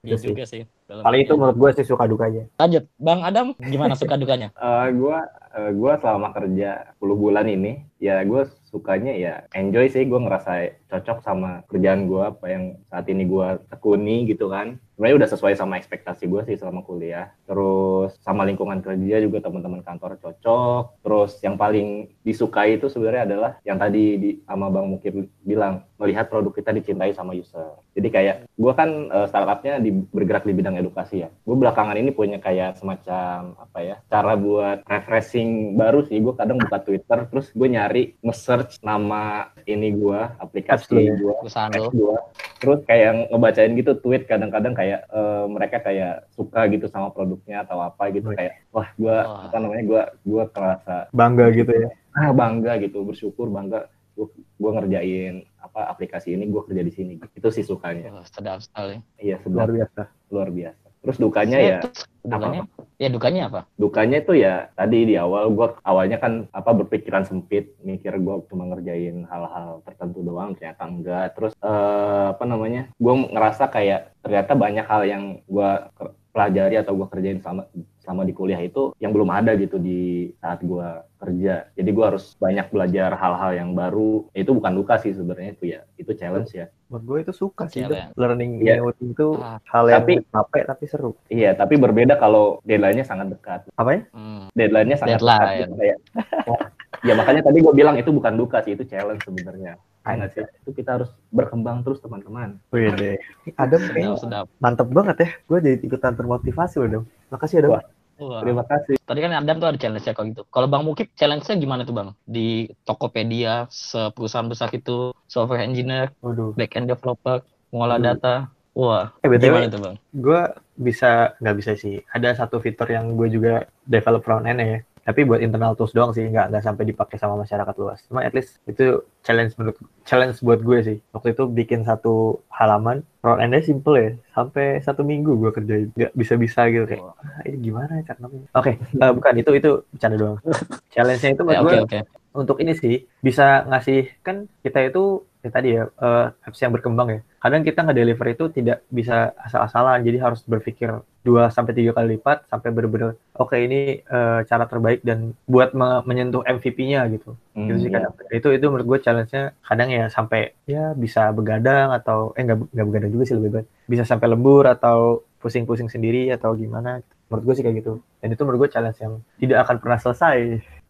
Iya 0.00 0.16
sih. 0.16 0.32
juga 0.32 0.48
sih. 0.48 0.64
dalam 0.88 1.04
paling 1.04 1.28
itu 1.28 1.36
menurut 1.36 1.56
gue 1.60 1.70
sih 1.76 1.84
suka 1.84 2.08
dukanya 2.08 2.48
Lanjut, 2.56 2.88
Bang 2.96 3.20
Adam, 3.20 3.52
gimana 3.60 3.92
suka 3.92 4.16
dukanya? 4.16 4.48
Eh, 4.56 4.88
gua 4.96 5.28
eh, 5.52 5.70
gua 5.76 6.00
selama 6.00 6.32
kerja 6.32 6.96
10 6.96 7.20
bulan 7.20 7.44
ini 7.44 7.84
ya 8.00 8.24
gue 8.24 8.48
sukanya 8.70 9.12
ya 9.12 9.34
enjoy 9.52 9.90
sih 9.90 10.06
gue 10.06 10.20
ngerasa 10.22 10.70
cocok 10.86 11.18
sama 11.26 11.66
kerjaan 11.66 12.06
gue 12.06 12.22
apa 12.22 12.46
yang 12.46 12.64
saat 12.86 13.06
ini 13.10 13.26
gue 13.26 13.48
tekuni 13.66 14.30
gitu 14.30 14.46
kan 14.46 14.78
sebenarnya 15.00 15.24
udah 15.24 15.30
sesuai 15.32 15.56
sama 15.56 15.80
ekspektasi 15.80 16.28
gue 16.28 16.44
sih 16.44 16.60
selama 16.60 16.84
kuliah. 16.84 17.32
Terus 17.48 18.20
sama 18.20 18.44
lingkungan 18.44 18.84
kerja 18.84 19.16
juga 19.24 19.40
teman-teman 19.40 19.80
kantor 19.80 20.20
cocok. 20.20 21.00
Terus 21.00 21.40
yang 21.40 21.56
paling 21.56 22.12
disukai 22.20 22.76
itu 22.76 22.92
sebenarnya 22.92 23.24
adalah 23.24 23.50
yang 23.64 23.80
tadi 23.80 24.20
di 24.20 24.30
sama 24.44 24.68
bang 24.68 24.84
Mukir 24.92 25.24
bilang 25.40 25.88
melihat 25.96 26.28
produk 26.28 26.52
kita 26.52 26.76
dicintai 26.76 27.16
sama 27.16 27.32
user. 27.32 27.80
Jadi 27.96 28.08
kayak 28.12 28.36
gue 28.44 28.72
kan 28.76 29.08
eh, 29.08 29.26
startupnya 29.32 29.80
di, 29.80 29.88
bergerak 29.88 30.44
di 30.44 30.52
bidang 30.52 30.76
edukasi 30.76 31.24
ya. 31.24 31.32
Gue 31.48 31.56
belakangan 31.56 31.96
ini 31.96 32.12
punya 32.12 32.36
kayak 32.36 32.76
semacam 32.76 33.56
apa 33.56 33.78
ya 33.80 33.96
cara 34.12 34.36
buat 34.36 34.84
refreshing 34.84 35.80
baru 35.80 36.04
sih. 36.04 36.20
Gue 36.20 36.36
kadang 36.36 36.60
buka 36.60 36.76
Twitter 36.84 37.24
terus 37.24 37.48
gue 37.56 37.68
nyari 37.72 38.20
nge-search 38.20 38.84
nama 38.84 39.48
ini 39.64 39.96
gue 39.96 40.20
Apps 40.20 40.44
aplikasi 40.44 41.08
ya? 41.08 41.16
gue 41.16 41.32
Perusahaan 41.40 41.72
lo. 41.72 41.88
gua. 41.88 42.20
Terus 42.60 42.80
kayak 42.84 43.32
ngebacain 43.32 43.72
gitu 43.72 43.92
tweet 43.96 44.28
kadang-kadang 44.28 44.76
kayak 44.76 44.89
eh, 44.98 45.44
mereka 45.46 45.78
kayak 45.78 46.26
suka 46.34 46.66
gitu 46.72 46.90
sama 46.90 47.14
produknya 47.14 47.62
atau 47.62 47.78
apa 47.78 48.10
gitu 48.10 48.34
kayak 48.34 48.66
wah 48.74 48.88
gua 48.98 49.16
Wah. 49.22 49.42
apa 49.46 49.56
namanya 49.62 49.84
gua 49.86 50.02
gua 50.26 50.44
kerasa 50.50 51.06
bangga 51.14 51.46
gitu 51.54 51.70
ya? 51.70 51.88
Ah 52.16 52.34
bangga 52.34 52.80
gitu 52.82 53.06
bersyukur 53.06 53.46
bangga 53.52 53.86
gua, 54.18 54.26
gua 54.58 54.70
ngerjain 54.80 55.46
apa 55.62 55.86
aplikasi 55.92 56.34
ini 56.34 56.50
gua 56.50 56.66
kerja 56.66 56.82
di 56.82 56.92
sini. 56.92 57.14
Itu 57.36 57.48
sih 57.54 57.62
sukanya. 57.62 58.10
Oh, 58.10 58.26
sedap 58.26 58.64
sekali. 58.64 58.98
iya 59.22 59.38
luar 59.46 59.68
sebelah 59.68 59.68
biasa. 59.76 60.02
Luar 60.34 60.48
biasa 60.50 60.79
terus 61.00 61.16
dukanya 61.16 61.58
ya 61.58 61.78
Terus 61.80 62.04
dukanya? 62.20 62.62
Ya 63.00 63.08
dukanya 63.08 63.42
apa? 63.48 63.60
dukanya 63.80 64.16
itu 64.20 64.32
ya 64.36 64.68
tadi 64.76 65.08
di 65.08 65.16
awal 65.16 65.48
gua 65.56 65.80
awalnya 65.88 66.20
kan 66.20 66.44
apa 66.52 66.70
berpikiran 66.76 67.24
sempit 67.24 67.72
mikir 67.80 68.12
gua 68.20 68.44
cuma 68.44 68.68
ngerjain 68.68 69.24
hal-hal 69.24 69.80
tertentu 69.88 70.20
doang 70.20 70.52
ternyata 70.52 70.84
enggak 70.84 71.32
terus 71.32 71.56
eh, 71.56 72.26
apa 72.36 72.44
namanya 72.44 72.92
gua 73.00 73.16
ngerasa 73.24 73.72
kayak 73.72 74.12
ternyata 74.20 74.52
banyak 74.52 74.84
hal 74.84 75.02
yang 75.08 75.24
gua 75.48 75.88
ker- 75.96 76.12
pelajari 76.30 76.76
atau 76.76 76.92
gua 76.92 77.08
kerjain 77.08 77.40
sama 77.40 77.64
sama 78.10 78.22
di 78.22 78.34
kuliah 78.34 78.58
itu 78.58 78.90
yang 78.98 79.14
belum 79.14 79.30
ada 79.30 79.54
gitu 79.54 79.78
di 79.78 80.00
saat 80.36 80.58
gua 80.60 81.06
kerja 81.16 81.70
jadi 81.72 81.90
gua 81.90 82.10
harus 82.10 82.34
banyak 82.36 82.66
belajar 82.68 83.14
hal-hal 83.14 83.54
yang 83.54 83.70
baru 83.72 84.26
itu 84.32 84.50
bukan 84.50 84.74
duka 84.74 84.98
sih 84.98 85.14
sebenarnya 85.14 85.54
itu 85.54 85.64
ya 85.68 85.86
itu 85.94 86.10
challenge 86.12 86.50
ya 86.52 86.66
menurut 86.90 87.06
gue 87.06 87.18
itu 87.22 87.32
suka 87.38 87.70
sih. 87.70 87.86
Dok. 87.86 88.18
learning 88.18 88.58
Iya. 88.58 88.82
new 88.82 88.90
thing 88.90 89.14
itu 89.14 89.38
Ah, 89.38 89.62
hal 89.64 89.84
yang 89.86 90.02
Tapi- 90.02 90.26
capek 90.26 90.62
tapi 90.66 90.84
seru 90.84 91.14
iya 91.30 91.54
tapi 91.54 91.78
berbeda 91.78 92.18
kalau 92.18 92.58
deadline-nya 92.60 93.06
sangat 93.06 93.30
dekat 93.30 93.70
apa 93.70 93.90
ya 93.92 94.00
hmm. 94.10 94.50
deadline-nya 94.52 94.98
sangat 94.98 95.16
Deadline. 95.16 95.38
dekat 95.38 95.58
gitu, 95.60 95.72
kayak 95.78 95.98
ya 97.06 97.14
makanya 97.14 97.42
tadi 97.46 97.62
gue 97.62 97.72
bilang 97.72 97.94
itu 97.94 98.10
bukan 98.10 98.34
duka 98.34 98.58
sih 98.60 98.74
itu 98.74 98.82
challenge 98.84 99.22
sebenarnya 99.22 99.78
Kayak 100.00 100.32
sih 100.32 100.40
itu 100.40 100.70
kita 100.74 100.96
harus 100.96 101.12
berkembang 101.28 101.84
terus 101.84 102.00
teman-teman. 102.00 102.56
Wih 102.72 102.88
deh. 102.90 103.20
Adam 103.54 103.84
kayaknya 103.84 104.16
Sedap, 104.16 104.48
sedap. 104.48 104.56
mantep 104.56 104.88
banget 104.88 105.16
ya. 105.20 105.28
Gue 105.44 105.58
jadi 105.60 105.76
ikutan 105.76 106.16
termotivasi 106.16 106.80
loh, 106.80 106.88
Dam. 106.88 107.04
Makasih 107.28 107.54
ya, 107.54 107.62
Dam. 107.62 107.70
Wah. 107.76 107.84
Wah. 108.20 108.44
Terima 108.44 108.64
kasih. 108.68 109.00
Tadi 109.00 109.18
kan 109.24 109.32
Adam 109.32 109.56
tuh 109.56 109.68
ada 109.72 109.78
challenge-nya 109.80 110.12
kalau 110.12 110.28
gitu. 110.28 110.42
Kalau 110.52 110.66
Bang 110.68 110.84
Mukib 110.84 111.08
challenge-nya 111.16 111.56
gimana 111.56 111.82
tuh 111.88 111.96
Bang? 111.96 112.12
Di 112.28 112.68
Tokopedia, 112.84 113.64
perusahaan 114.12 114.44
besar 114.44 114.68
itu, 114.76 115.16
software 115.24 115.64
engineer, 115.64 116.12
Waduh. 116.20 116.52
back-end 116.52 116.92
developer, 116.92 117.40
mengolah 117.72 117.96
data. 117.96 118.52
Wah, 118.70 119.10
Eh, 119.24 119.26
BTW, 119.26 119.50
gimana 119.50 119.66
tuh 119.66 119.80
Bang? 119.82 119.96
gue 120.14 120.40
bisa, 120.78 121.34
nggak 121.42 121.56
bisa 121.58 121.72
sih. 121.74 121.98
Ada 122.14 122.44
satu 122.44 122.62
fitur 122.62 122.86
yang 122.86 123.18
gue 123.18 123.26
juga 123.26 123.66
develop 123.82 124.22
front 124.22 124.46
end 124.46 124.62
ya. 124.62 124.78
Tapi 125.10 125.26
buat 125.26 125.42
internal 125.42 125.74
tools 125.74 125.90
doang 125.90 126.14
sih, 126.14 126.22
nggak 126.22 126.54
nggak 126.54 126.62
sampai 126.62 126.86
dipakai 126.86 127.18
sama 127.18 127.34
masyarakat 127.42 127.74
luas. 127.82 127.98
Cuma 128.06 128.22
at 128.22 128.30
least 128.30 128.62
itu 128.70 129.02
challenge 129.26 129.58
menurut 129.58 129.74
challenge 130.06 130.38
buat 130.38 130.62
gue 130.62 130.78
sih. 130.86 130.98
Waktu 131.10 131.34
itu 131.34 131.50
bikin 131.50 131.82
satu 131.82 132.38
halaman 132.46 133.02
front 133.18 133.42
endnya 133.42 133.58
simple 133.66 133.98
ya, 133.98 134.14
sampai 134.30 134.78
satu 134.86 135.02
minggu 135.02 135.34
gue 135.34 135.50
kerjain. 135.50 135.90
Nggak 135.98 136.14
bisa-bisa 136.14 136.70
gitu 136.70 136.86
kayak, 136.86 137.02
ah, 137.02 137.42
ini 137.42 137.58
gimana 137.58 137.98
ya 137.98 138.14
cara 138.14 138.18
namanya? 138.22 138.46
Oke, 138.54 138.78
eh, 138.78 139.12
bukan 139.18 139.34
itu 139.34 139.50
itu 139.58 139.70
bercanda 139.90 140.16
doang. 140.16 140.38
Challenge-nya 140.94 141.30
itu 141.34 141.42
buat 141.42 141.54
Ya, 141.58 141.62
gue 141.66 141.74
Oke, 141.74 141.78
oke. 141.82 141.98
untuk 142.38 142.56
ini 142.62 142.72
sih 142.78 142.94
bisa 143.18 143.66
ngasih 143.66 144.14
kan 144.22 144.46
kita 144.62 144.94
itu 144.94 145.26
ya 145.40 145.48
tadi 145.48 145.68
ya 145.76 145.88
eh, 145.88 146.26
apps 146.46 146.60
yang 146.60 146.72
berkembang 146.72 147.08
ya. 147.08 147.20
Kadang 147.40 147.64
kita 147.64 147.80
nge-deliver 147.88 148.26
itu 148.28 148.44
tidak 148.52 148.84
bisa 148.92 149.32
asal-asalan 149.40 150.04
jadi 150.04 150.18
harus 150.20 150.44
berpikir 150.44 150.92
dua 151.20 151.52
sampai 151.52 151.76
tiga 151.76 151.92
kali 151.92 152.16
lipat 152.16 152.48
sampai 152.48 152.72
benar-benar 152.72 153.12
oke 153.36 153.52
ini 153.52 154.00
eh, 154.00 154.40
cara 154.48 154.64
terbaik 154.64 155.04
dan 155.04 155.36
buat 155.44 155.72
me- 155.76 156.04
menyentuh 156.08 156.44
MVP-nya 156.44 157.04
gitu. 157.12 157.36
Hmm, 157.56 157.68
gitu 157.68 157.88
sih 157.88 157.90
iya. 157.92 157.96
kadang 158.00 158.12
itu 158.32 158.48
itu 158.56 158.64
menurut 158.68 158.86
gue 158.88 158.98
challenge-nya 159.04 159.52
kadang 159.64 159.88
ya 159.92 160.04
sampai 160.08 160.52
ya 160.64 160.92
bisa 160.96 161.28
begadang 161.32 161.92
atau 161.92 162.32
eh 162.36 162.44
nggak 162.44 162.72
nggak 162.72 162.86
begadang 162.88 163.10
juga 163.12 163.24
sih 163.28 163.36
lebih 163.36 163.50
baik. 163.60 163.66
Bisa 163.88 164.04
sampai 164.04 164.26
lembur 164.28 164.64
atau 164.68 165.24
pusing-pusing 165.40 165.88
sendiri 165.88 166.28
atau 166.36 166.52
gimana 166.52 167.00
menurut 167.32 167.44
gue 167.52 167.54
sih 167.56 167.64
kayak 167.64 167.80
gitu. 167.80 167.92
Dan 168.20 168.36
itu 168.36 168.42
menurut 168.44 168.68
gue 168.68 168.70
challenge 168.76 169.00
yang 169.00 169.24
tidak 169.40 169.64
akan 169.64 169.76
pernah 169.80 169.98
selesai. 170.00 170.36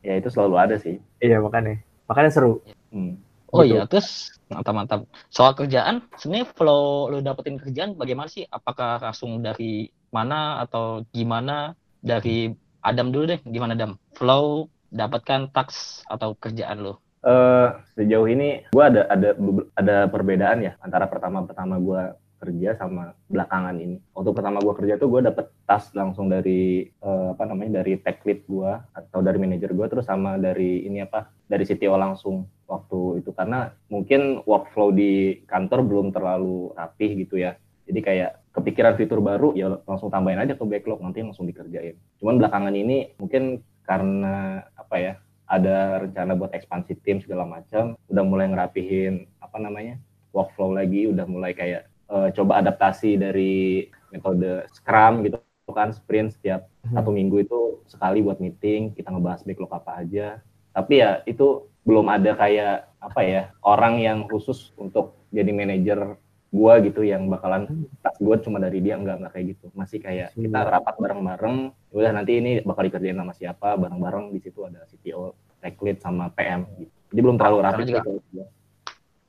Ya 0.02 0.16
itu 0.16 0.28
selalu 0.32 0.54
ada 0.58 0.74
sih. 0.80 0.98
iya 1.20 1.38
makanya. 1.38 1.78
Makanya 2.10 2.30
seru. 2.34 2.58
Hmm. 2.90 3.20
Oh 3.50 3.66
Gitu. 3.66 3.74
iya, 3.74 3.82
terus 3.90 4.38
mantap-mantap. 4.46 5.06
Soal 5.26 5.58
kerjaan, 5.58 6.06
sebenarnya 6.14 6.46
flow 6.54 7.10
lu 7.10 7.18
dapetin 7.18 7.58
kerjaan 7.58 7.98
bagaimana 7.98 8.30
sih? 8.30 8.46
Apakah 8.46 9.02
langsung 9.02 9.42
dari 9.42 9.90
mana 10.14 10.62
atau 10.62 11.02
gimana? 11.10 11.74
Dari 12.00 12.48
Adam 12.80 13.12
dulu 13.12 13.36
deh, 13.36 13.40
gimana 13.44 13.76
Adam? 13.76 13.98
Flow 14.16 14.70
dapatkan 14.88 15.52
tax 15.52 16.00
atau 16.08 16.32
kerjaan 16.38 16.80
lu? 16.80 16.94
Eh, 17.20 17.68
sejauh 18.00 18.24
ini 18.32 18.64
gue 18.72 18.80
ada 18.80 19.04
ada 19.12 19.36
ada 19.76 20.08
perbedaan 20.08 20.64
ya 20.64 20.72
antara 20.80 21.04
pertama-pertama 21.04 21.76
gue 21.76 22.02
kerja 22.40 22.72
sama 22.80 23.12
belakangan 23.28 23.76
ini. 23.76 24.00
Waktu 24.16 24.32
pertama 24.32 24.64
gue 24.64 24.72
kerja 24.72 24.96
tuh 24.96 25.12
gue 25.12 25.28
dapet 25.28 25.52
task 25.68 25.92
langsung 25.92 26.32
dari 26.32 26.88
eh, 26.88 27.28
apa 27.36 27.44
namanya 27.44 27.84
dari 27.84 28.00
tech 28.00 28.24
lead 28.24 28.48
gue 28.48 28.72
atau 28.96 29.20
dari 29.20 29.36
manajer 29.36 29.76
gue 29.76 29.86
terus 29.92 30.08
sama 30.08 30.40
dari 30.40 30.88
ini 30.88 31.04
apa 31.04 31.28
dari 31.50 31.66
CTO 31.66 31.98
langsung 31.98 32.46
waktu 32.70 33.18
itu 33.26 33.34
karena 33.34 33.74
mungkin 33.90 34.46
workflow 34.46 34.94
di 34.94 35.42
kantor 35.50 35.82
belum 35.82 36.14
terlalu 36.14 36.70
rapih 36.78 37.26
gitu 37.26 37.42
ya. 37.42 37.58
Jadi 37.90 38.00
kayak 38.06 38.30
kepikiran 38.54 38.94
fitur 38.94 39.18
baru 39.18 39.50
ya 39.58 39.82
langsung 39.82 40.14
tambahin 40.14 40.38
aja 40.38 40.54
ke 40.54 40.62
backlog 40.62 41.02
nanti 41.02 41.26
langsung 41.26 41.50
dikerjain. 41.50 41.98
Cuman 42.22 42.38
belakangan 42.38 42.70
ini 42.78 43.18
mungkin 43.18 43.66
karena 43.82 44.62
apa 44.78 44.96
ya 45.02 45.12
ada 45.50 46.06
rencana 46.06 46.38
buat 46.38 46.54
ekspansi 46.54 47.02
tim 47.02 47.18
segala 47.18 47.42
macam, 47.42 47.98
udah 48.06 48.22
mulai 48.22 48.46
ngerapihin 48.46 49.26
apa 49.42 49.58
namanya 49.58 49.98
workflow 50.30 50.70
lagi, 50.70 51.10
udah 51.10 51.26
mulai 51.26 51.50
kayak 51.50 51.90
eh, 52.06 52.28
coba 52.38 52.62
adaptasi 52.62 53.18
dari 53.18 53.90
metode 54.14 54.70
Scrum 54.70 55.26
gitu 55.26 55.42
kan 55.70 55.90
sprint 55.94 56.34
setiap 56.34 56.66
Hmm. 56.80 56.96
satu 56.96 57.12
minggu 57.12 57.44
itu 57.44 57.84
sekali 57.86 58.24
buat 58.24 58.40
meeting 58.40 58.96
kita 58.96 59.12
ngebahas 59.12 59.44
backlog 59.44 59.68
apa 59.70 60.00
aja. 60.00 60.40
Tapi 60.70 61.02
ya 61.02 61.20
itu 61.26 61.66
belum 61.82 62.06
ada 62.06 62.36
kayak 62.36 62.90
apa 63.00 63.20
ya 63.24 63.42
orang 63.64 63.98
yang 63.98 64.18
khusus 64.28 64.70
untuk 64.76 65.16
jadi 65.32 65.48
manajer 65.50 66.20
gua 66.50 66.82
gitu 66.82 67.00
yang 67.06 67.30
bakalan 67.30 67.88
tas 68.02 68.18
gua 68.20 68.36
cuma 68.36 68.60
dari 68.60 68.82
dia 68.84 68.98
enggak 68.98 69.22
enggak 69.22 69.32
kayak 69.32 69.46
gitu 69.56 69.66
masih 69.72 69.98
kayak 70.02 70.34
kita 70.34 70.60
rapat 70.66 70.94
bareng-bareng 70.98 71.56
udah 71.94 72.10
nanti 72.10 72.42
ini 72.42 72.60
bakal 72.60 72.84
dikerjain 72.84 73.16
sama 73.16 73.32
siapa 73.32 73.78
bareng-bareng 73.78 74.34
di 74.34 74.38
situ 74.42 74.66
ada 74.66 74.84
CTO 74.84 75.32
tech 75.62 75.78
lead 75.80 75.98
sama 76.02 76.28
PM 76.34 76.66
gitu. 76.76 76.92
Jadi 77.10 77.20
belum 77.22 77.36
terlalu 77.40 77.58
rapi 77.64 77.82
Karena 77.86 77.88
juga- 77.88 78.22
gua. 78.34 78.46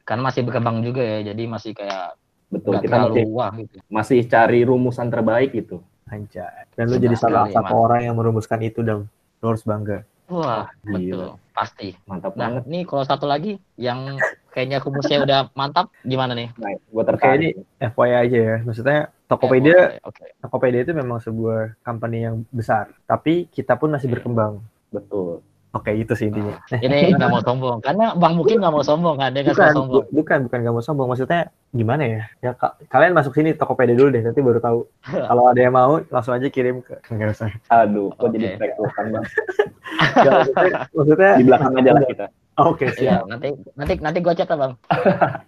Kan 0.01 0.19
masih 0.19 0.41
berkembang 0.43 0.77
juga 0.84 1.01
ya, 1.06 1.32
jadi 1.32 1.43
masih 1.47 1.71
kayak 1.77 2.19
betul 2.51 2.73
kita 2.84 2.95
masih 3.08 3.23
wah 3.32 3.51
gitu. 3.56 3.77
masih 3.88 4.19
cari 4.27 4.60
rumusan 4.67 5.08
terbaik 5.08 5.56
gitu 5.56 5.80
Anjay. 6.12 6.67
Dan 6.75 6.91
lu 6.91 6.99
jadi 6.99 7.15
salah 7.15 7.47
satu 7.47 7.71
orang 7.88 8.04
yang 8.04 8.15
merumuskan 8.19 8.60
itu 8.60 8.84
dan 8.84 9.08
lu 9.39 9.45
harus 9.47 9.63
bangga. 9.63 10.04
Wah, 10.32 10.72
Gila. 10.88 10.96
betul, 10.96 11.26
pasti. 11.52 11.88
mantap 12.08 12.34
Nah, 12.39 12.48
banget 12.48 12.63
nih 12.72 12.84
kalau 12.88 13.04
satu 13.04 13.28
lagi 13.28 13.60
yang 13.76 14.15
kayaknya 14.56 14.80
rumusnya 14.80 15.20
udah 15.28 15.39
mantap, 15.60 15.91
gimana 16.08 16.32
nih? 16.32 16.50
nah, 16.56 16.72
gua 16.88 17.04
Oke, 17.04 17.10
tertarik 17.12 17.36
ini 17.36 17.50
FYI 17.84 18.13
aja 18.15 18.39
ya. 18.39 18.56
Maksudnya 18.63 19.00
Tokopedia, 19.28 20.00
oke. 20.04 20.24
Tokopedia 20.44 20.82
itu 20.88 20.94
memang 20.96 21.20
sebuah 21.20 21.80
company 21.84 22.28
yang 22.28 22.44
besar. 22.52 22.91
Tapi 23.08 23.48
kita 23.52 23.76
pun 23.76 23.91
masih 23.91 24.08
berkembang. 24.08 24.63
betul 24.91 25.39
Oke, 25.71 25.95
itu 25.95 26.12
sih 26.19 26.27
intinya. 26.27 26.60
Ini 26.86 27.15
nggak 27.15 27.31
mau 27.31 27.39
sombong, 27.39 27.79
karena 27.79 28.12
Bang 28.19 28.36
mungkin 28.36 28.60
nggak 28.60 28.73
mau 28.75 28.84
sombong 28.84 29.15
kan, 29.15 29.31
dia 29.31 29.39
nggak 29.39 29.55
bukan, 29.55 29.67
suka 29.71 29.77
sombong. 29.79 30.03
bu- 30.03 30.10
bukan, 30.12 30.39
bukan 30.51 30.57
gak 30.67 30.75
mau 30.75 30.84
sombong. 30.84 31.07
Maksudnya 31.15 31.41
gimana 31.71 32.03
ya? 32.03 32.21
Ya 32.43 32.51
ka- 32.60 32.75
kalian 32.91 33.15
masuk 33.15 33.31
sini 33.31 33.55
Tokopedia 33.55 33.95
dulu 33.95 34.12
deh, 34.12 34.19
nanti 34.19 34.43
baru 34.43 34.60
tahu. 34.60 34.79
Kalau 35.31 35.43
ada 35.47 35.60
yang 35.63 35.71
mau, 35.71 36.03
langsung 36.12 36.36
aja 36.36 36.47
kirim 36.51 36.84
ke. 36.84 36.99
Nggak 37.07 37.39
usah. 37.39 37.49
aduh 37.71 38.12
kok 38.19 38.27
Oke. 38.27 38.36
jadi 38.36 38.60
rekrutan 38.60 39.05
bang 39.15 39.25
Nggak, 40.21 40.31
maksudnya, 40.31 40.71
maksudnya 40.91 41.31
di 41.39 41.43
belakang 41.47 41.73
aja 41.79 41.91
lah 41.95 42.03
kita 42.07 42.25
Oke, 42.60 42.86
Iya, 42.99 43.23
siap. 43.23 43.31
nanti 43.31 43.47
nanti 43.79 43.93
nanti 44.03 44.19
gua 44.19 44.36
chat 44.36 44.51
lah, 44.51 44.60
Bang. 44.60 44.73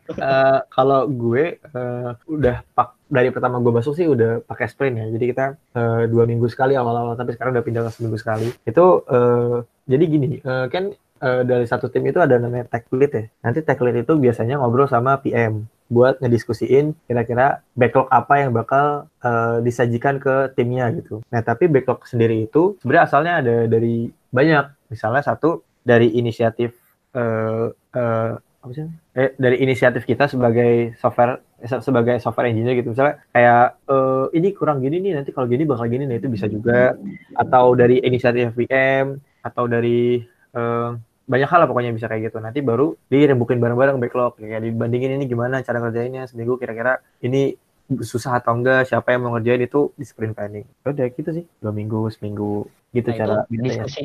Eh, 0.08 0.60
kalau 0.72 1.04
gue 1.12 1.60
eh, 1.60 2.10
udah 2.32 2.64
pak 2.72 2.96
dari 3.14 3.30
pertama 3.30 3.62
gue 3.62 3.70
masuk 3.70 3.94
sih 3.94 4.10
udah 4.10 4.42
pakai 4.42 4.66
sprint 4.66 4.96
ya. 4.98 5.06
Jadi 5.14 5.26
kita 5.30 5.46
eh, 5.78 6.04
dua 6.10 6.26
minggu 6.26 6.50
sekali 6.50 6.74
awal-awal, 6.74 7.14
tapi 7.14 7.38
sekarang 7.38 7.54
udah 7.54 7.66
pindah 7.66 7.82
ke 7.86 7.92
seminggu 7.94 8.18
sekali. 8.18 8.50
Itu 8.66 9.06
eh, 9.06 9.58
jadi 9.86 10.04
gini, 10.10 10.30
eh, 10.42 10.66
kan 10.74 10.90
eh, 11.22 11.42
dari 11.46 11.66
satu 11.70 11.94
tim 11.94 12.02
itu 12.10 12.18
ada 12.18 12.42
namanya 12.42 12.66
tech 12.66 12.90
lead 12.90 13.14
ya. 13.14 13.24
Nanti 13.46 13.62
tech 13.62 13.78
lead 13.78 14.02
itu 14.02 14.18
biasanya 14.18 14.58
ngobrol 14.58 14.90
sama 14.90 15.22
PM 15.22 15.70
buat 15.94 16.18
ngediskusiin 16.18 16.98
kira-kira 17.06 17.62
backlog 17.78 18.10
apa 18.10 18.34
yang 18.42 18.52
bakal 18.52 19.06
eh, 19.22 19.58
disajikan 19.62 20.18
ke 20.18 20.50
timnya 20.58 20.90
gitu. 20.98 21.22
Nah, 21.30 21.46
tapi 21.46 21.70
backlog 21.70 22.10
sendiri 22.10 22.50
itu 22.50 22.82
sebenarnya 22.82 23.06
asalnya 23.06 23.34
ada 23.46 23.56
dari 23.70 24.10
banyak. 24.34 24.90
Misalnya 24.90 25.22
satu 25.22 25.62
dari 25.86 26.10
inisiatif 26.18 26.74
eh, 27.14 27.70
eh, 27.94 28.34
apa 28.64 28.72
sih? 28.72 28.88
Eh, 29.14 29.36
dari 29.36 29.60
inisiatif 29.60 30.08
kita 30.08 30.32
sebagai 30.32 30.96
software 30.98 31.44
sebagai 31.64 32.20
software 32.20 32.52
engineer 32.52 32.76
gitu. 32.80 32.92
Misalnya 32.92 33.24
kayak 33.32 33.66
eh, 33.88 34.26
ini 34.38 34.50
kurang 34.52 34.84
gini 34.84 35.00
nih 35.00 35.14
nanti 35.16 35.32
kalau 35.32 35.48
gini 35.48 35.64
bakal 35.64 35.88
gini 35.88 36.04
nah 36.04 36.20
itu 36.20 36.28
bisa 36.28 36.52
juga. 36.52 36.96
Atau 37.36 37.74
dari 37.80 38.04
inisiatif 38.04 38.52
VM 38.54 39.18
atau 39.44 39.64
dari 39.68 40.20
eh, 40.56 40.90
banyak 41.24 41.48
hal 41.48 41.60
lah 41.64 41.68
pokoknya 41.72 41.96
bisa 41.96 42.12
kayak 42.12 42.32
gitu. 42.32 42.38
Nanti 42.44 42.60
baru 42.60 42.96
dirembukin 43.08 43.64
bareng-bareng 43.64 43.98
backlog. 44.00 44.36
Kayak 44.40 44.68
dibandingin 44.68 45.20
ini 45.20 45.26
gimana 45.26 45.64
cara 45.64 45.80
ngerjainnya 45.80 46.28
seminggu 46.28 46.60
kira-kira 46.60 47.00
ini 47.24 47.56
susah 47.92 48.40
atau 48.40 48.56
enggak 48.56 48.88
siapa 48.88 49.12
yang 49.12 49.28
mau 49.28 49.36
ngerjain 49.36 49.64
itu 49.64 49.92
di 49.96 50.06
sprint 50.08 50.36
planning. 50.36 50.68
Udah 50.84 51.08
gitu 51.12 51.30
sih 51.32 51.46
dua 51.64 51.72
minggu 51.72 52.12
seminggu. 52.12 52.68
Gitu 52.92 53.10
Nah, 53.10 53.18
cara 53.18 53.34
itu 53.50 53.72
diskusi 53.72 54.02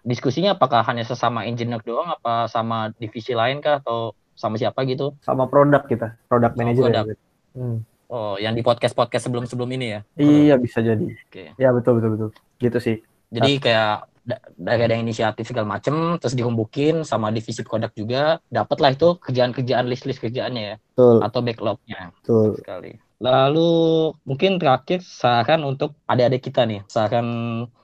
diskusinya 0.00 0.56
apakah 0.56 0.80
hanya 0.88 1.04
sesama 1.04 1.44
engineer 1.44 1.80
doang 1.84 2.08
apa 2.08 2.48
sama 2.48 2.88
divisi 2.96 3.36
lain 3.36 3.60
kah 3.60 3.84
atau 3.84 4.16
sama 4.40 4.56
siapa 4.56 4.80
gitu? 4.82 5.12
sama 5.20 5.44
produk 5.44 5.84
kita 5.84 6.16
product 6.26 6.56
Sama 6.56 6.60
manager 6.64 6.82
ya 6.82 6.88
produk. 6.88 7.04
gitu. 7.06 7.22
Hmm. 7.52 7.78
Oh, 8.10 8.34
yang 8.34 8.56
di 8.56 8.64
podcast-podcast 8.64 9.28
sebelum-sebelum 9.28 9.70
ini 9.70 9.86
ya. 9.92 10.00
iya 10.16 10.56
bisa 10.56 10.80
jadi 10.80 11.04
Oke. 11.04 11.52
ya 11.54 11.70
betul 11.70 12.00
betul 12.00 12.10
betul 12.10 12.28
gitu 12.58 12.78
sih 12.80 12.96
Jadi 13.30 13.62
kayak 13.62 13.92
da- 14.20 14.42
dari 14.58 14.82
ada 14.82 14.96
inisiatif 14.96 15.46
segala 15.46 15.70
macem 15.70 15.94
terus 16.18 16.34
dihumbukin 16.34 17.06
sama 17.06 17.30
divisi 17.30 17.62
produk 17.62 17.92
juga 17.94 18.22
dapatlah 18.48 18.90
itu 18.90 19.14
kerjaan-kerjaan 19.14 19.86
list-list 19.86 20.18
kerjaannya 20.18 20.62
ya 20.64 20.76
betul 20.80 21.16
atau 21.22 21.38
backlognya 21.38 22.00
betul 22.16 22.58
sekali. 22.58 22.92
Lalu 23.20 23.70
mungkin 24.24 24.56
terakhir 24.56 25.04
saran 25.04 25.60
untuk 25.62 25.92
adik-adik 26.04 26.40
kita 26.42 26.64
nih, 26.64 26.80
saran 26.88 27.28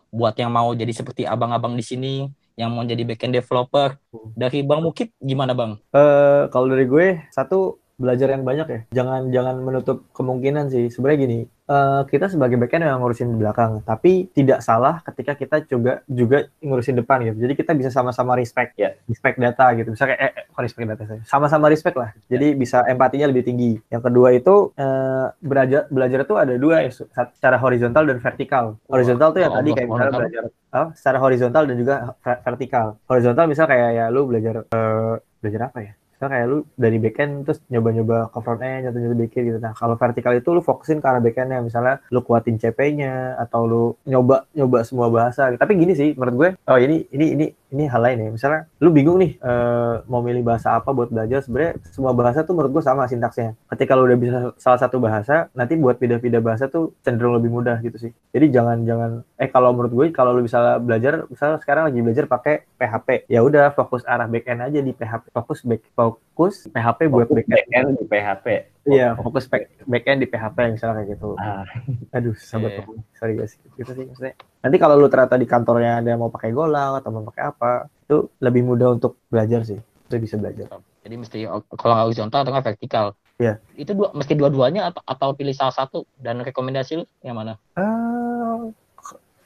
buat 0.08 0.32
yang 0.34 0.48
mau 0.48 0.72
jadi 0.72 0.88
seperti 0.90 1.22
abang-abang 1.22 1.76
di 1.76 1.84
sini 1.84 2.14
yang 2.56 2.72
mau 2.72 2.82
jadi 2.88 3.04
backend 3.04 3.36
developer 3.36 4.00
dari 4.32 4.64
Bang 4.64 4.80
Mukib 4.80 5.12
gimana 5.20 5.52
Bang? 5.52 5.76
Eh, 5.92 6.48
kalau 6.48 6.66
dari 6.72 6.88
gue 6.88 7.20
satu 7.28 7.76
belajar 7.96 8.28
yang 8.28 8.44
banyak 8.44 8.66
ya. 8.68 8.80
Jangan 8.92 9.32
jangan 9.32 9.56
menutup 9.58 10.04
kemungkinan 10.12 10.68
sih. 10.68 10.92
Sebenarnya 10.92 11.18
gini, 11.18 11.38
eh, 11.48 12.00
kita 12.04 12.28
sebagai 12.28 12.60
backend 12.60 12.84
yang 12.84 13.00
ngurusin 13.00 13.32
di 13.32 13.40
belakang, 13.40 13.80
tapi 13.82 14.28
tidak 14.30 14.60
salah 14.60 15.00
ketika 15.00 15.32
kita 15.32 15.56
juga 15.64 16.04
juga 16.04 16.44
ngurusin 16.60 17.00
depan 17.00 17.24
gitu. 17.24 17.40
Jadi 17.40 17.54
kita 17.56 17.72
bisa 17.72 17.88
sama-sama 17.88 18.36
respect, 18.36 18.76
Ya. 18.76 18.92
respect 19.08 19.40
data 19.40 19.72
gitu. 19.74 19.96
Misalnya 19.96 20.16
eh, 20.20 20.30
eh 20.36 20.44
kok 20.44 20.60
respect 20.60 20.86
data 20.92 21.02
saya. 21.08 21.20
Sama-sama 21.24 21.72
respect 21.72 21.96
lah. 21.96 22.12
Jadi 22.28 22.52
bisa 22.52 22.84
empatinya 22.84 23.32
lebih 23.32 23.48
tinggi. 23.48 23.80
Yang 23.88 24.02
kedua 24.12 24.28
itu 24.36 24.54
eh, 24.76 25.26
belajar 25.40 25.88
belajar 25.88 26.18
itu 26.22 26.34
ada 26.36 26.54
dua 26.54 26.84
ya, 26.84 26.90
secara 27.32 27.56
horizontal 27.56 28.04
dan 28.04 28.20
vertikal. 28.20 28.76
Horizontal 28.92 29.32
tuh 29.32 29.40
yang 29.40 29.52
Oh, 29.56 29.58
tadi 29.58 29.70
kayak 29.72 29.88
misalnya 29.88 29.96
horizontal. 30.12 30.20
belajar 30.20 30.44
apa, 30.76 30.86
secara 30.92 31.18
horizontal 31.18 31.62
dan 31.64 31.76
juga 31.80 31.94
ver- 32.20 32.40
vertikal. 32.44 32.86
Horizontal 33.08 33.44
misal 33.48 33.64
kayak 33.64 33.90
ya 33.96 34.04
lu 34.12 34.28
belajar 34.28 34.68
eh, 34.68 35.14
belajar 35.40 35.72
apa 35.72 35.80
ya? 35.80 35.92
Misal 36.16 36.28
kayak 36.32 36.46
lu 36.48 36.58
dari 36.80 36.96
backend 36.96 37.44
terus 37.44 37.60
nyoba-nyoba 37.68 38.32
ke 38.32 38.38
front 38.40 38.62
end 38.64 38.88
atau 38.88 38.98
nyoba 39.04 39.16
backend 39.20 39.44
gitu. 39.52 39.58
Nah, 39.60 39.72
kalau 39.76 39.94
vertikal 40.00 40.32
itu 40.32 40.48
lu 40.48 40.64
fokusin 40.64 41.04
ke 41.04 41.06
arah 41.06 41.20
backendnya. 41.20 41.60
Misalnya 41.60 42.00
lu 42.08 42.24
kuatin 42.24 42.56
CP-nya 42.56 43.36
atau 43.36 43.68
lu 43.68 43.84
nyoba 44.08 44.48
nyoba 44.56 44.80
semua 44.88 45.12
bahasa. 45.12 45.52
Tapi 45.52 45.76
gini 45.76 45.92
sih 45.92 46.16
menurut 46.16 46.34
gue, 46.40 46.48
oh 46.72 46.78
ini 46.80 47.04
ini 47.12 47.36
ini 47.36 47.46
ini 47.76 47.84
hal 47.84 48.00
lain 48.00 48.18
ya. 48.24 48.28
Misalnya 48.32 48.60
lu 48.80 48.88
bingung 48.88 49.20
nih 49.20 49.36
eh, 49.36 49.94
mau 50.08 50.24
milih 50.24 50.40
bahasa 50.40 50.80
apa 50.80 50.96
buat 50.96 51.12
belajar. 51.12 51.44
Sebenarnya 51.44 51.76
semua 51.92 52.16
bahasa 52.16 52.40
tuh 52.48 52.56
menurut 52.56 52.80
gue 52.80 52.84
sama 52.88 53.04
sintaksnya. 53.04 53.52
Ketika 53.68 53.92
lu 53.92 54.08
udah 54.08 54.18
bisa 54.18 54.38
salah 54.56 54.80
satu 54.80 54.96
bahasa, 54.96 55.52
nanti 55.52 55.76
buat 55.76 56.00
pindah-pindah 56.00 56.40
bahasa 56.40 56.72
tuh 56.72 56.96
cenderung 57.04 57.36
lebih 57.36 57.52
mudah 57.52 57.76
gitu 57.84 58.00
sih. 58.00 58.12
Jadi 58.32 58.48
jangan 58.48 58.88
jangan 58.88 59.10
eh 59.36 59.52
kalau 59.52 59.76
menurut 59.76 59.92
gue 59.92 60.06
kalau 60.16 60.32
lu 60.32 60.48
bisa 60.48 60.80
belajar 60.80 61.28
misalnya 61.28 61.60
sekarang 61.60 61.92
lagi 61.92 62.00
belajar 62.00 62.24
pakai 62.24 62.54
PHP, 62.76 63.08
ya 63.26 63.40
udah 63.40 63.72
fokus 63.72 64.04
arah 64.04 64.24
backend 64.24 64.60
aja 64.60 64.78
di 64.78 64.92
PHP. 64.92 65.28
Fokus 65.30 65.60
back 65.60 65.80
fokus 65.90 66.54
PHP 66.66 67.00
buat 67.06 67.24
Fokus 67.24 67.36
backend. 67.42 67.56
backend 67.62 67.88
di 67.94 68.04
PHP. 68.04 68.46
Iya, 68.86 69.08
fokus 69.16 69.44
back, 69.44 69.62
backend 69.82 70.18
di 70.20 70.28
PHP 70.28 70.56
misalnya 70.70 70.94
kayak 70.98 71.08
gitu. 71.12 71.28
Ah, 71.36 71.64
Aduh, 72.12 72.36
sabar 72.36 72.68
Iya. 72.68 72.80
ngomong. 72.80 73.00
Sorry 73.12 73.34
guys. 73.34 73.56
Gitu 73.74 73.90
sih 73.90 74.04
maksudnya. 74.04 74.34
Nanti 74.60 74.76
kalau 74.76 74.94
lu 74.94 75.08
ternyata 75.08 75.34
di 75.34 75.44
kantornya 75.44 75.98
ada 75.98 76.08
yang 76.08 76.20
mau 76.20 76.28
pakai 76.28 76.52
Golang 76.52 76.94
atau 76.94 77.10
mau 77.10 77.24
pakai 77.24 77.42
apa, 77.46 77.70
itu 78.00 78.28
lebih 78.38 78.62
mudah 78.62 78.92
untuk 78.92 79.18
belajar 79.26 79.64
sih. 79.64 79.80
Itu 80.06 80.14
bisa 80.16 80.36
belajar. 80.36 80.68
Jadi 81.00 81.14
mesti 81.16 81.38
kalau 81.72 81.92
nggak 81.92 82.06
horizontal 82.06 82.40
atau 82.40 82.52
nggak 82.52 82.66
vertikal. 82.68 83.06
Iya. 83.36 83.60
Itu 83.74 83.92
dua 83.92 84.12
mesti 84.12 84.32
dua-duanya 84.32 84.88
atau, 84.88 85.02
atau 85.02 85.28
pilih 85.32 85.52
salah 85.52 85.74
satu 85.74 86.08
dan 86.16 86.40
rekomendasi 86.40 86.92
lu 86.96 87.04
yang 87.20 87.36
mana? 87.36 87.60
Ah, 87.72 87.84
Atau 87.84 88.05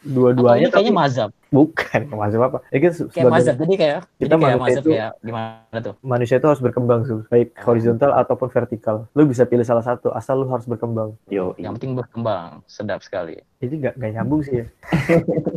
dua-duanya 0.03 0.69
kayaknya 0.69 0.95
mazhab. 0.95 1.31
bukan 1.49 2.01
mazhab 2.21 2.43
apa. 2.43 2.59
Ya, 2.69 2.89
se- 2.89 3.05
Kayak 3.05 3.13
sebagai 3.13 3.31
mazhab. 3.31 3.57
Jadi 3.57 3.75
kayak 3.75 3.99
kita 4.01 4.09
jadi 4.19 4.31
kayak 4.31 4.41
manusia 4.41 4.61
mazhab 4.61 4.83
itu- 4.83 4.91
kayak 4.91 5.11
gimana 5.21 5.79
tuh? 5.79 5.95
manusia 6.01 6.37
itu 6.37 6.47
harus 6.47 6.61
berkembang 6.61 7.01
sih, 7.03 7.19
baik 7.27 7.49
horizontal 7.61 8.11
ataupun 8.15 8.49
vertikal. 8.49 8.97
Lu 9.13 9.23
bisa 9.25 9.45
pilih 9.45 9.63
salah 9.63 9.83
satu, 9.83 10.09
asal 10.11 10.39
lu 10.39 10.49
harus 10.49 10.65
berkembang. 10.65 11.15
yo, 11.27 11.53
Yang 11.57 11.73
penting 11.77 11.93
berkembang. 11.95 12.65
Sedap 12.65 13.01
sekali. 13.01 13.37
Jadi 13.59 13.75
nggak 13.79 13.95
nggak 13.95 14.11
nyambung 14.15 14.41
sih 14.41 14.57
ya. 14.59 14.67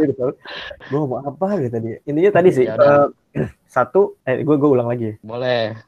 Gue 0.85 1.01
mau 1.01 1.21
apa 1.21 1.47
gitu 1.59 1.71
tadi. 1.71 1.89
Intinya 2.05 2.31
tadi 2.33 2.49
sih 2.51 2.65
Ya 2.65 2.75
eh, 2.75 3.07
satu, 3.71 4.19
eh 4.23 4.41
gue 4.41 4.57
gue 4.57 4.71
ulang 4.71 4.87
lagi. 4.87 5.05
ya. 5.07 5.15
Boleh. 5.21 5.79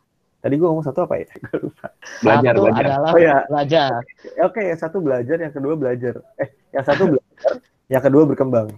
Tadi 0.47 0.63
gue 0.63 0.69
ngomong 0.71 0.87
satu 0.87 1.11
apa 1.11 1.19
ya? 1.19 1.27
Gue 1.43 1.59
lupa. 1.67 1.91
belajar, 2.23 2.53
Satu 2.55 2.63
belajar. 2.63 2.85
adalah 2.87 3.11
Oh 3.11 3.19
ya, 3.19 3.37
belajar. 3.51 3.91
Oke, 4.47 4.61
yang 4.63 4.79
satu 4.79 4.97
belajar, 5.03 5.37
yang 5.43 5.51
kedua 5.51 5.75
belajar. 5.75 6.15
Eh, 6.39 6.49
yang 6.71 6.87
satu 6.87 7.03
belajar, 7.11 7.53
yang 7.91 8.03
kedua 8.07 8.23
berkembang. 8.31 8.69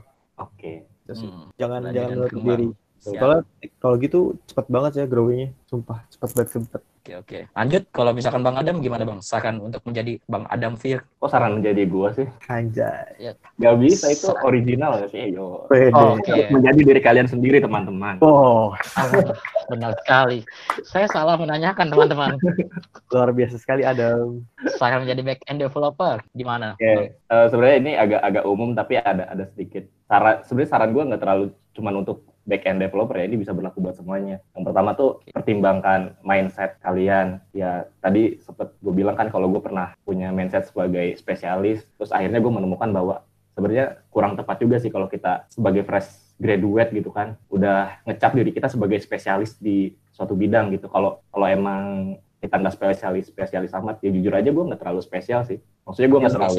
Oke. 0.41 0.89
Hmm. 1.13 1.53
Jangan 1.61 1.93
Belajar 1.93 1.93
jangan 1.93 2.17
menutup 2.17 2.41
diri. 2.41 2.69
Soalnya 3.05 3.41
kalau 3.85 3.95
gitu 4.01 4.21
cepat 4.49 4.67
banget 4.73 4.93
ya 4.97 5.05
growingnya, 5.05 5.53
sumpah 5.69 6.09
cepat 6.09 6.29
banget 6.33 6.49
cepat. 6.57 6.83
Oke 7.09 7.25
oke. 7.25 7.41
Lanjut 7.57 7.89
kalau 7.89 8.13
misalkan 8.13 8.45
Bang 8.45 8.61
Adam 8.61 8.85
gimana 8.85 9.09
Bang? 9.09 9.25
Saran 9.25 9.65
untuk 9.65 9.81
menjadi 9.89 10.21
Bang 10.29 10.45
Adam 10.53 10.77
Fir. 10.77 11.01
Kok 11.17 11.33
saran 11.33 11.57
menjadi 11.57 11.89
gua 11.89 12.13
sih? 12.13 12.29
Anjay. 12.53 13.33
Gak 13.57 13.77
bisa 13.81 14.13
itu 14.13 14.29
original 14.45 15.01
ya 15.01 15.09
sih, 15.09 15.33
yo. 15.33 15.65
Oh, 15.65 15.73
Oke. 15.73 16.29
Harus 16.29 16.53
menjadi 16.53 16.81
diri 16.85 17.01
kalian 17.01 17.25
sendiri, 17.25 17.65
teman-teman. 17.65 18.21
Oh, 18.21 18.77
Benar 19.73 19.97
sekali. 20.05 20.45
Saya 20.85 21.09
salah 21.09 21.41
menanyakan 21.41 21.89
teman-teman. 21.89 22.37
luar 23.17 23.33
biasa 23.33 23.57
sekali 23.57 23.89
Adam. 23.89 24.45
Saran 24.77 25.09
menjadi 25.09 25.25
back 25.25 25.41
end 25.49 25.65
developer 25.65 26.21
gimana? 26.37 26.77
Oke, 26.77 27.17
eh, 27.17 27.47
sebenarnya 27.49 27.77
ini 27.81 27.93
agak 27.97 28.21
agak 28.21 28.45
umum 28.45 28.77
tapi 28.77 29.01
ada 29.01 29.25
ada 29.33 29.49
sedikit 29.57 29.89
saran. 30.13 30.45
Sebenarnya 30.45 30.71
saran 30.77 30.93
gue 30.93 31.09
nggak 31.09 31.23
terlalu 31.25 31.57
cuman 31.73 32.05
untuk 32.05 32.28
back 32.49 32.65
end 32.65 32.81
developer 32.81 33.13
ya, 33.13 33.29
ini 33.29 33.37
bisa 33.37 33.53
berlaku 33.53 33.85
buat 33.85 34.01
semuanya. 34.01 34.41
Yang 34.57 34.65
pertama 34.73 34.97
tuh 34.97 35.21
pertimbangkan 35.37 36.17
mindset 36.25 36.81
kalian. 36.81 37.45
Ya 37.53 37.85
tadi 38.01 38.41
sempet 38.41 38.73
gue 38.81 38.95
bilang 38.97 39.21
kan 39.21 39.29
kalau 39.29 39.53
gue 39.53 39.61
pernah 39.61 39.93
punya 40.09 40.33
mindset 40.33 40.65
sebagai 40.65 41.13
spesialis, 41.21 41.85
terus 42.01 42.09
akhirnya 42.09 42.41
gue 42.41 42.53
menemukan 42.53 42.89
bahwa 42.89 43.21
sebenarnya 43.53 44.01
kurang 44.09 44.41
tepat 44.41 44.65
juga 44.65 44.81
sih 44.81 44.89
kalau 44.89 45.13
kita 45.13 45.45
sebagai 45.53 45.85
fresh 45.85 46.41
graduate 46.41 46.97
gitu 46.97 47.13
kan, 47.13 47.37
udah 47.53 48.01
ngecap 48.09 48.33
diri 48.33 48.51
kita 48.57 48.73
sebagai 48.73 48.97
spesialis 49.05 49.61
di 49.61 49.93
suatu 50.17 50.33
bidang 50.33 50.73
gitu. 50.73 50.89
Kalau 50.89 51.21
kalau 51.29 51.47
emang 51.47 52.17
kita 52.39 52.55
nggak 52.55 52.75
spesialis 52.75 53.27
spesialis 53.29 53.75
amat 53.75 53.99
ya 53.99 54.15
jujur 54.15 54.31
aja 54.31 54.47
gue 54.55 54.63
nggak 54.63 54.79
terlalu 54.79 55.03
spesial 55.03 55.43
sih 55.43 55.59
maksudnya 55.83 56.07
gue 56.07 56.19
nggak 56.23 56.31
Yang 56.31 56.39
terlalu 56.39 56.59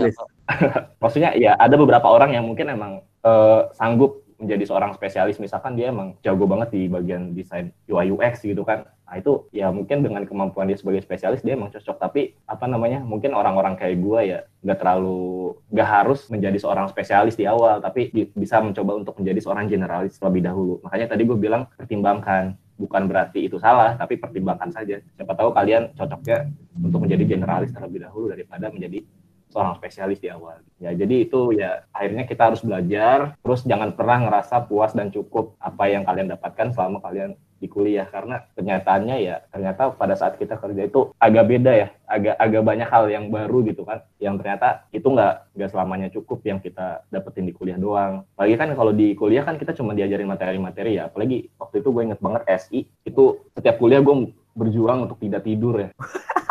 maksudnya 1.04 1.30
ya 1.40 1.52
ada 1.56 1.76
beberapa 1.80 2.08
orang 2.12 2.36
yang 2.36 2.44
mungkin 2.44 2.68
emang 2.68 2.94
eh, 3.24 3.62
sanggup 3.80 4.28
menjadi 4.40 4.64
seorang 4.66 4.96
spesialis 4.96 5.38
misalkan 5.38 5.76
dia 5.76 5.92
emang 5.92 6.16
jago 6.24 6.48
banget 6.48 6.72
di 6.72 6.82
bagian 6.88 7.36
desain 7.36 7.76
UI 7.92 8.16
UX 8.16 8.42
gitu 8.42 8.64
kan. 8.64 8.88
Nah 9.04 9.16
itu 9.20 9.46
ya 9.52 9.68
mungkin 9.70 10.00
dengan 10.00 10.24
kemampuan 10.24 10.72
dia 10.72 10.80
sebagai 10.80 11.04
spesialis 11.04 11.44
dia 11.44 11.60
emang 11.60 11.70
cocok. 11.76 11.98
Tapi 12.00 12.40
apa 12.48 12.66
namanya 12.66 13.04
mungkin 13.04 13.36
orang-orang 13.36 13.76
kayak 13.76 14.00
gue 14.00 14.20
ya 14.32 14.40
nggak 14.64 14.80
terlalu 14.80 15.54
nggak 15.76 15.90
harus 15.90 16.26
menjadi 16.32 16.58
seorang 16.58 16.88
spesialis 16.88 17.36
di 17.36 17.44
awal 17.46 17.84
tapi 17.84 18.10
bisa 18.32 18.64
mencoba 18.64 18.96
untuk 18.96 19.20
menjadi 19.20 19.40
seorang 19.44 19.68
generalis 19.68 20.16
terlebih 20.16 20.48
dahulu. 20.48 20.80
Makanya 20.88 21.12
tadi 21.12 21.22
gue 21.28 21.38
bilang 21.38 21.68
pertimbangkan. 21.76 22.56
Bukan 22.80 23.12
berarti 23.12 23.44
itu 23.44 23.60
salah 23.60 24.00
tapi 24.00 24.16
pertimbangkan 24.16 24.72
saja. 24.72 25.04
Siapa 25.20 25.36
tahu 25.36 25.52
kalian 25.52 25.92
cocoknya 26.00 26.48
untuk 26.80 27.04
menjadi 27.04 27.36
generalis 27.36 27.76
terlebih 27.76 28.08
dahulu 28.08 28.32
daripada 28.32 28.72
menjadi 28.72 29.04
seorang 29.50 29.76
spesialis 29.82 30.22
di 30.22 30.30
awal. 30.30 30.62
Ya, 30.78 30.94
jadi 30.94 31.26
itu 31.26 31.58
ya 31.58 31.84
akhirnya 31.92 32.24
kita 32.30 32.54
harus 32.54 32.62
belajar, 32.62 33.36
terus 33.42 33.66
jangan 33.66 33.92
pernah 33.98 34.30
ngerasa 34.30 34.70
puas 34.70 34.94
dan 34.94 35.10
cukup 35.10 35.58
apa 35.60 35.90
yang 35.90 36.06
kalian 36.06 36.32
dapatkan 36.32 36.72
selama 36.72 37.02
kalian 37.04 37.36
di 37.60 37.68
kuliah 37.68 38.08
karena 38.08 38.48
kenyataannya 38.56 39.20
ya 39.20 39.44
ternyata 39.52 39.92
pada 39.92 40.16
saat 40.16 40.40
kita 40.40 40.56
kerja 40.56 40.88
itu 40.88 41.12
agak 41.20 41.44
beda 41.44 41.72
ya, 41.76 41.88
agak 42.08 42.40
agak 42.40 42.64
banyak 42.64 42.88
hal 42.88 43.06
yang 43.12 43.28
baru 43.28 43.68
gitu 43.68 43.84
kan, 43.84 44.00
yang 44.24 44.40
ternyata 44.40 44.88
itu 44.96 45.04
nggak 45.04 45.60
nggak 45.60 45.70
selamanya 45.76 46.08
cukup 46.08 46.40
yang 46.48 46.64
kita 46.64 47.04
dapetin 47.12 47.44
di 47.44 47.52
kuliah 47.52 47.76
doang. 47.76 48.24
Apalagi 48.40 48.56
kan 48.56 48.70
kalau 48.80 48.96
di 48.96 49.12
kuliah 49.12 49.44
kan 49.44 49.60
kita 49.60 49.76
cuma 49.76 49.92
diajarin 49.92 50.32
materi-materi 50.32 51.04
ya, 51.04 51.12
apalagi 51.12 51.52
waktu 51.60 51.84
itu 51.84 51.90
gue 51.92 52.04
inget 52.08 52.20
banget 52.24 52.48
SI 52.48 52.88
itu 53.04 53.24
setiap 53.52 53.76
kuliah 53.76 54.00
gue 54.00 54.32
berjuang 54.56 55.06
untuk 55.06 55.20
tidak 55.20 55.44
tidur 55.44 55.76
ya. 55.84 55.90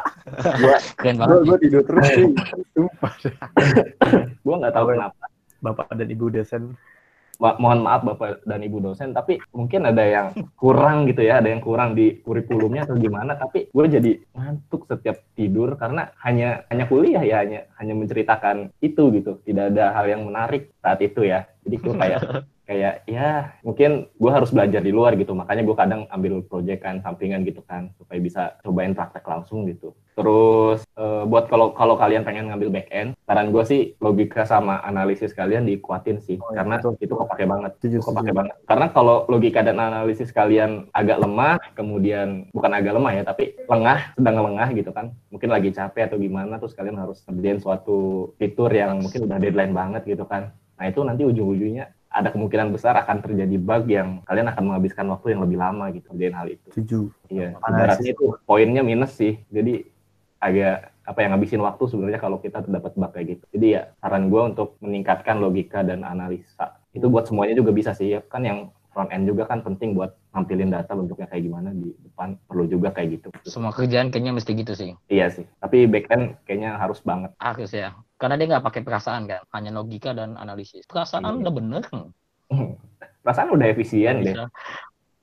Keren 0.98 1.14
Gue 1.16 1.26
banget. 1.26 1.40
gue 1.44 1.58
tidur 1.66 1.82
terus 1.84 2.04
sih. 2.10 2.26
Sumpah. 2.76 3.12
Gue 4.44 4.54
nggak 4.58 4.74
tahu 4.74 4.86
Apa 4.88 4.94
kenapa. 4.94 5.24
Bapak 5.58 5.86
dan 5.98 6.08
ibu 6.08 6.26
dosen. 6.30 6.62
Ma- 7.38 7.54
mohon 7.54 7.86
maaf 7.86 8.02
Bapak 8.02 8.42
dan 8.50 8.66
Ibu 8.66 8.82
dosen, 8.82 9.14
tapi 9.14 9.38
mungkin 9.54 9.86
ada 9.86 10.02
yang 10.02 10.34
kurang 10.58 11.06
gitu 11.06 11.22
ya, 11.22 11.38
ada 11.38 11.46
yang 11.46 11.62
kurang 11.62 11.94
di 11.94 12.18
kurikulumnya 12.18 12.82
atau 12.82 12.98
gimana, 12.98 13.38
tapi 13.38 13.70
gue 13.70 13.84
jadi 13.86 14.18
ngantuk 14.34 14.90
setiap 14.90 15.22
tidur 15.38 15.78
karena 15.78 16.10
hanya 16.26 16.66
hanya 16.66 16.90
kuliah 16.90 17.22
ya, 17.22 17.46
hanya 17.46 17.70
hanya 17.78 17.94
menceritakan 17.94 18.74
itu 18.82 19.14
gitu, 19.14 19.38
tidak 19.46 19.70
ada 19.70 19.94
hal 19.94 20.10
yang 20.10 20.26
menarik 20.26 20.74
saat 20.82 20.98
itu 20.98 21.30
ya. 21.30 21.46
Jadi 21.62 21.76
gue 21.78 21.94
kayak 21.94 22.20
kayak 22.68 23.08
ya 23.08 23.56
mungkin 23.64 24.12
gue 24.12 24.28
harus 24.30 24.52
belajar 24.52 24.84
di 24.84 24.92
luar 24.92 25.16
gitu, 25.16 25.32
makanya 25.32 25.64
gue 25.64 25.72
kadang 25.72 26.04
ambil 26.12 26.44
proyek 26.44 26.84
kan 26.84 27.00
sampingan 27.00 27.40
gitu 27.48 27.64
kan, 27.64 27.88
supaya 27.96 28.20
bisa 28.20 28.42
cobain 28.60 28.92
praktek 28.92 29.24
langsung 29.24 29.64
gitu. 29.64 29.96
Terus 30.12 30.84
eh, 30.98 31.24
buat 31.24 31.48
kalau 31.48 31.72
kalau 31.72 31.96
kalian 31.96 32.28
pengen 32.28 32.52
ngambil 32.52 32.68
back 32.68 32.88
end, 32.92 33.16
saran 33.24 33.48
gue 33.56 33.64
sih 33.64 33.80
logika 34.04 34.44
sama 34.44 34.84
analisis 34.84 35.32
kalian 35.32 35.64
dikuatin 35.64 36.20
sih, 36.20 36.36
Oh, 36.36 36.52
iya, 36.52 36.60
karena 36.60 36.76
betul. 36.76 36.92
itu 37.00 37.14
kepake 37.16 37.44
banget. 37.48 37.72
Itu 37.80 38.04
kepake 38.04 38.32
banget. 38.36 38.54
Karena 38.68 38.86
kalau 38.92 39.16
logika 39.32 39.60
dan 39.64 39.80
analisis 39.80 40.28
kalian 40.28 40.92
agak 40.92 41.24
lemah, 41.24 41.56
kemudian 41.72 42.52
bukan 42.52 42.72
agak 42.76 42.92
lemah 43.00 43.12
ya, 43.16 43.22
tapi 43.24 43.56
lengah, 43.64 44.12
sedang 44.12 44.36
lengah 44.44 44.68
gitu 44.76 44.90
kan, 44.92 45.16
mungkin 45.32 45.48
lagi 45.48 45.72
capek 45.72 46.12
atau 46.12 46.20
gimana, 46.20 46.60
terus 46.60 46.76
kalian 46.76 47.00
harus 47.00 47.24
kerjain 47.24 47.64
suatu 47.64 48.30
fitur 48.36 48.68
yang 48.76 49.00
mungkin 49.00 49.24
udah 49.24 49.38
deadline 49.40 49.72
banget 49.72 50.04
gitu 50.04 50.28
kan. 50.28 50.52
Nah 50.78 50.86
itu 50.86 51.02
nanti 51.02 51.26
ujung-ujungnya 51.26 51.97
ada 52.08 52.32
kemungkinan 52.32 52.72
besar 52.72 52.96
akan 53.04 53.20
terjadi 53.20 53.56
bug 53.60 53.84
yang 53.92 54.24
kalian 54.24 54.48
akan 54.48 54.62
menghabiskan 54.72 55.06
waktu 55.12 55.36
yang 55.36 55.44
lebih 55.44 55.58
lama 55.60 55.92
gitu 55.92 56.08
kerjain 56.08 56.36
hal 56.36 56.48
itu. 56.48 56.68
Setuju. 56.72 57.00
Iya, 57.28 57.48
ibaratnya 57.60 58.10
itu 58.16 58.26
poinnya 58.48 58.80
minus 58.80 59.12
sih. 59.14 59.36
Jadi 59.52 59.84
agak 60.40 60.94
apa 61.08 61.18
yang 61.24 61.30
ngabisin 61.36 61.60
waktu 61.64 61.84
sebenarnya 61.88 62.20
kalau 62.20 62.40
kita 62.40 62.64
dapat 62.64 62.92
bug 62.96 63.12
kayak 63.12 63.26
gitu. 63.36 63.44
Jadi 63.52 63.66
ya 63.76 63.82
saran 64.00 64.32
gue 64.32 64.40
untuk 64.40 64.80
meningkatkan 64.80 65.36
logika 65.36 65.84
dan 65.84 66.04
analisa. 66.04 66.80
Itu 66.96 67.12
buat 67.12 67.28
semuanya 67.28 67.54
juga 67.56 67.76
bisa 67.76 67.92
sih. 67.92 68.16
Ya. 68.16 68.20
Kan 68.24 68.48
yang 68.48 68.72
front 68.92 69.12
end 69.12 69.28
juga 69.28 69.44
kan 69.44 69.60
penting 69.60 69.92
buat 69.92 70.16
nampilin 70.32 70.72
data 70.72 70.96
bentuknya 70.96 71.28
kayak 71.28 71.44
gimana 71.44 71.70
di 71.76 71.92
depan 72.02 72.40
perlu 72.48 72.64
juga 72.66 72.88
kayak 72.90 73.20
gitu. 73.20 73.28
Semua 73.44 73.70
kerjaan 73.70 74.08
kayaknya 74.08 74.32
mesti 74.32 74.50
gitu 74.56 74.72
sih. 74.72 74.96
Iya 75.12 75.28
sih. 75.28 75.44
Tapi 75.60 75.84
back 75.86 76.08
end 76.08 76.40
kayaknya 76.48 76.80
harus 76.80 77.04
banget. 77.04 77.30
Harus 77.36 77.70
ya. 77.70 77.92
Karena 78.18 78.34
dia 78.34 78.46
nggak 78.50 78.66
pakai 78.66 78.82
perasaan 78.82 79.22
kan, 79.24 79.46
hanya 79.54 79.70
logika 79.70 80.10
dan 80.10 80.34
analisis. 80.34 80.82
Perasaan 80.84 81.22
Iya. 81.22 81.38
udah 81.38 81.52
bener. 81.54 81.82
Perasaan 83.22 83.48
udah 83.54 83.66
efisien 83.68 84.20
deh. 84.20 84.34
Bisa. 84.34 84.50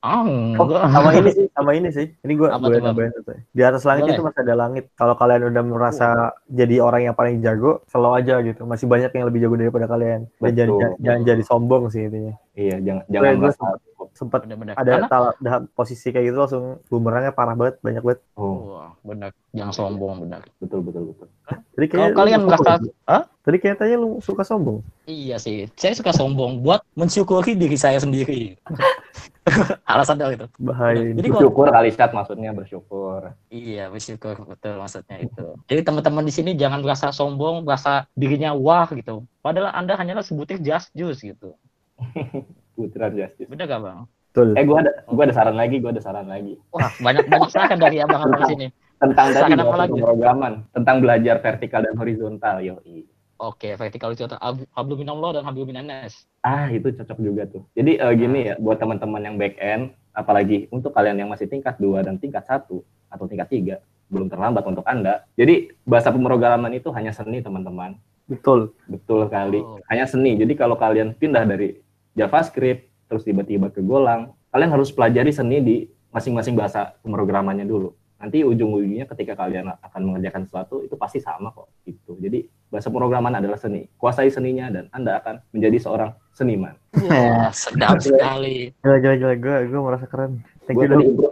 Ah, 0.00 0.22
Oh, 0.22 0.62
enggak. 0.62 0.86
sama 0.86 1.10
ini 1.12 1.30
sih, 1.36 1.46
sama 1.50 1.70
ini 1.74 1.88
sih. 1.90 2.06
Ini 2.14 2.32
gue 2.36 2.46
Apa 2.46 2.62
boleh 2.62 2.78
nambahin 2.78 3.10
satu 3.10 3.30
ya. 3.34 3.40
Di 3.50 3.62
atas 3.64 3.82
langit 3.82 4.02
Boleh. 4.06 4.14
itu 4.14 4.22
masih 4.22 4.40
ada 4.46 4.54
langit. 4.54 4.84
Kalau 4.94 5.14
kalian 5.18 5.42
udah 5.50 5.62
merasa 5.66 6.08
jadi 6.46 6.76
orang 6.78 7.10
yang 7.10 7.16
paling 7.16 7.42
jago, 7.42 7.82
slow 7.90 8.14
aja 8.14 8.38
gitu. 8.40 8.62
Masih 8.62 8.86
banyak 8.86 9.10
yang 9.10 9.26
lebih 9.26 9.40
jago 9.42 9.56
daripada 9.58 9.90
kalian. 9.90 10.30
Dan 10.38 10.52
jangan, 10.54 10.70
jangan, 10.78 10.92
jangan 11.02 11.20
jadi 11.26 11.42
sombong 11.42 11.82
sih 11.90 12.06
intinya. 12.06 12.34
Iya, 12.54 12.76
jangan 12.78 13.02
jangan 13.10 13.32
merasa 13.36 13.64
Sempat 14.14 14.46
Bener-bener. 14.46 14.74
ada 14.76 14.84
Karena, 14.84 15.06
tal- 15.08 15.36
dalam 15.40 15.62
posisi 15.72 16.12
kayak 16.12 16.24
gitu 16.28 16.38
langsung 16.38 16.64
bumerangnya 16.86 17.32
parah 17.32 17.56
banget, 17.58 17.80
banyak 17.80 18.02
banget. 18.04 18.20
oh, 18.36 18.78
Wah, 18.78 18.90
bener. 19.02 19.30
Jangan 19.56 19.72
sombong, 19.74 20.22
bener. 20.28 20.42
betul 20.60 20.84
betul 20.84 21.02
betul. 21.14 21.28
Jadi 21.74 21.86
Kalau 21.88 22.00
kayaknya 22.12 22.16
kalian 22.16 22.40
merasa. 22.44 22.70
Hah? 23.08 23.22
Tadi 23.46 23.56
kayaknya 23.62 23.96
lu 23.96 24.18
suka 24.18 24.42
sombong. 24.42 24.82
Iya 25.06 25.38
sih, 25.38 25.70
saya 25.78 25.94
suka 25.94 26.10
sombong 26.10 26.60
buat 26.60 26.82
mensyukuri 26.98 27.54
diri 27.54 27.78
saya 27.78 27.96
sendiri. 28.02 28.58
Alasan 29.86 30.18
dong 30.18 30.34
itu. 30.34 30.46
Bahaya 30.58 30.98
ini. 30.98 31.14
Jadi 31.22 31.28
kalau 31.30 31.40
Bersyukur 31.46 31.66
kali 31.70 31.90
chat 31.94 32.10
maksudnya 32.10 32.50
bersyukur. 32.50 33.20
Iya, 33.46 33.86
bersyukur 33.94 34.34
betul 34.42 34.74
maksudnya 34.82 35.22
itu. 35.22 35.54
Jadi 35.70 35.80
teman-teman 35.86 36.26
di 36.26 36.34
sini 36.34 36.58
jangan 36.58 36.82
merasa 36.82 37.14
sombong, 37.14 37.62
merasa 37.62 38.10
dirinya 38.18 38.50
wah 38.58 38.90
gitu. 38.90 39.22
Padahal 39.38 39.70
Anda 39.70 39.94
hanyalah 39.94 40.26
sebutir 40.26 40.58
just 40.58 40.90
juice 40.98 41.22
gitu. 41.22 41.54
Putran 42.76 43.16
Justice. 43.16 43.48
Bener 43.48 43.64
gak 43.64 43.80
bang? 43.80 43.98
Betul. 44.04 44.48
Eh 44.52 44.64
gua 44.68 44.84
ada 44.84 44.92
gua 45.08 45.24
ada 45.24 45.34
saran 45.34 45.56
lagi, 45.56 45.80
gua 45.80 45.96
ada 45.96 46.02
saran 46.04 46.28
lagi. 46.28 46.60
Wah 46.68 46.92
banyak 47.00 47.24
banyak 47.24 47.48
saran 47.48 47.80
dari 47.80 48.04
abang-abang 48.04 48.44
di 48.44 48.48
sini. 48.52 48.66
Tentang 48.96 49.28
tadi 49.32 49.52
Saran 49.52 49.92
pemrograman, 49.92 50.52
tentang 50.72 51.04
belajar 51.04 51.36
vertikal 51.44 51.84
dan 51.84 51.96
horizontal, 52.00 52.64
yoi. 52.64 53.04
Oke, 53.36 53.76
vertikal 53.76 54.16
itu 54.16 54.24
hablum 54.72 54.96
minallah 54.96 55.36
dan 55.36 55.44
hablum 55.44 55.68
minanas. 55.68 56.24
Ah, 56.40 56.72
itu 56.72 56.88
cocok 56.88 57.18
juga 57.20 57.44
tuh. 57.44 57.60
Jadi 57.76 58.00
eh, 58.00 58.12
gini 58.16 58.48
ya, 58.48 58.54
buat 58.56 58.80
teman-teman 58.80 59.20
yang 59.20 59.36
back 59.36 59.60
end, 59.60 59.92
apalagi 60.16 60.64
untuk 60.72 60.96
kalian 60.96 61.20
yang 61.20 61.28
masih 61.28 61.44
tingkat 61.44 61.76
2 61.76 62.00
dan 62.00 62.16
tingkat 62.16 62.48
1 62.48 62.64
atau 63.12 63.24
tingkat 63.28 63.48
3, 63.52 63.76
belum 64.08 64.32
terlambat 64.32 64.64
untuk 64.64 64.88
Anda. 64.88 65.28
Jadi 65.36 65.68
bahasa 65.84 66.08
pemrograman 66.08 66.72
itu 66.72 66.88
hanya 66.96 67.12
seni, 67.12 67.44
teman-teman. 67.44 68.00
Betul. 68.24 68.72
Betul 68.88 69.28
kali. 69.28 69.60
Oh. 69.60 69.76
Hanya 69.92 70.08
seni. 70.08 70.40
Jadi 70.40 70.56
kalau 70.56 70.80
kalian 70.80 71.12
pindah 71.12 71.44
dari 71.44 71.76
JavaScript 72.16 73.06
terus 73.06 73.22
tiba-tiba 73.22 73.70
ke 73.70 73.84
Golang, 73.84 74.34
kalian 74.50 74.72
harus 74.72 74.90
pelajari 74.90 75.30
seni 75.30 75.62
di 75.62 75.76
masing-masing 76.10 76.56
bahasa 76.56 76.96
pemrogramannya 77.04 77.68
dulu. 77.68 77.92
Nanti 78.16 78.40
ujung-ujungnya 78.40 79.04
ketika 79.12 79.36
kalian 79.36 79.68
akan 79.76 80.00
mengerjakan 80.00 80.48
sesuatu 80.48 80.80
itu 80.80 80.96
pasti 80.96 81.20
sama 81.20 81.52
kok 81.52 81.68
gitu. 81.84 82.16
Jadi 82.16 82.48
bahasa 82.72 82.88
pemrograman 82.88 83.36
adalah 83.36 83.60
seni. 83.60 83.84
Kuasai 84.00 84.32
seninya 84.32 84.72
dan 84.72 84.88
Anda 84.90 85.20
akan 85.20 85.44
menjadi 85.52 85.76
seorang 85.76 86.10
seniman. 86.32 86.72
Wah, 86.96 87.52
sedap 87.52 88.00
sekali. 88.00 88.72
Gila, 88.80 88.96
gila, 89.04 89.14
gila. 89.20 89.34
Gue, 89.36 89.56
gue 89.68 89.80
merasa 89.84 90.08
keren. 90.08 90.40
Thank 90.64 90.80
Gua 90.80 90.96
you, 90.96 91.28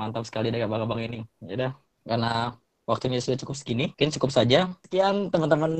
Mantap 0.00 0.24
sekali 0.24 0.48
dari 0.48 0.64
abang-abang 0.64 1.04
ini. 1.04 1.20
Ya 1.44 1.54
udah, 1.60 1.72
karena 2.08 2.32
waktunya 2.88 3.20
sudah 3.20 3.36
cukup 3.44 3.54
segini, 3.54 3.92
mungkin 3.92 4.10
cukup 4.16 4.30
saja. 4.32 4.72
Sekian 4.88 5.28
teman-teman 5.28 5.72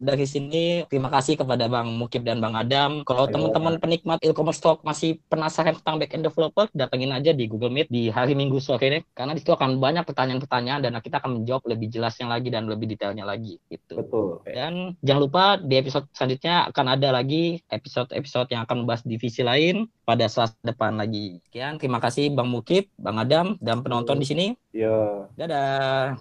dari 0.00 0.24
sini. 0.24 0.88
Terima 0.88 1.12
kasih 1.12 1.36
kepada 1.36 1.68
Bang 1.68 1.92
Mukib 2.00 2.24
dan 2.24 2.40
Bang 2.40 2.56
Adam. 2.56 3.04
Kalau 3.04 3.28
teman-teman 3.28 3.76
penikmat 3.76 4.24
e-commerce 4.24 4.64
talk 4.64 4.80
masih 4.80 5.20
penasaran 5.28 5.76
tentang 5.76 6.00
backend 6.00 6.24
developer, 6.24 6.72
datengin 6.72 7.12
aja 7.12 7.36
di 7.36 7.44
Google 7.44 7.70
Meet 7.70 7.92
di 7.92 8.08
hari 8.08 8.32
Minggu 8.32 8.56
sore 8.56 8.88
ini. 8.88 8.98
Karena 9.12 9.36
di 9.36 9.44
situ 9.44 9.52
akan 9.52 9.76
banyak 9.76 10.08
pertanyaan-pertanyaan 10.08 10.80
dan 10.80 10.96
kita 11.04 11.20
akan 11.20 11.42
menjawab 11.42 11.68
lebih 11.68 11.92
jelasnya 11.92 12.26
lagi 12.26 12.48
dan 12.48 12.64
lebih 12.64 12.88
detailnya 12.88 13.28
lagi. 13.28 13.60
Gitu. 13.68 13.92
betul. 13.92 14.40
Dan 14.48 14.96
jangan 15.04 15.20
lupa 15.20 15.44
di 15.60 15.76
episode 15.76 16.08
selanjutnya 16.16 16.72
akan 16.72 16.86
ada 16.96 17.08
lagi 17.12 17.60
episode-episode 17.68 18.48
yang 18.56 18.64
akan 18.64 18.86
membahas 18.86 19.04
divisi 19.04 19.44
lain 19.44 19.84
pada 20.06 20.30
selasa 20.30 20.56
depan 20.62 20.96
lagi. 20.96 21.42
Sekian, 21.50 21.76
terima 21.82 21.98
kasih 21.98 22.32
Bang 22.32 22.48
Mukib, 22.48 22.88
Bang 22.96 23.18
Adam, 23.18 23.58
dan 23.58 23.82
penonton 23.82 24.16
di 24.22 24.26
sini. 24.26 24.46
Yo. 24.70 25.26
Dadah. 25.34 26.16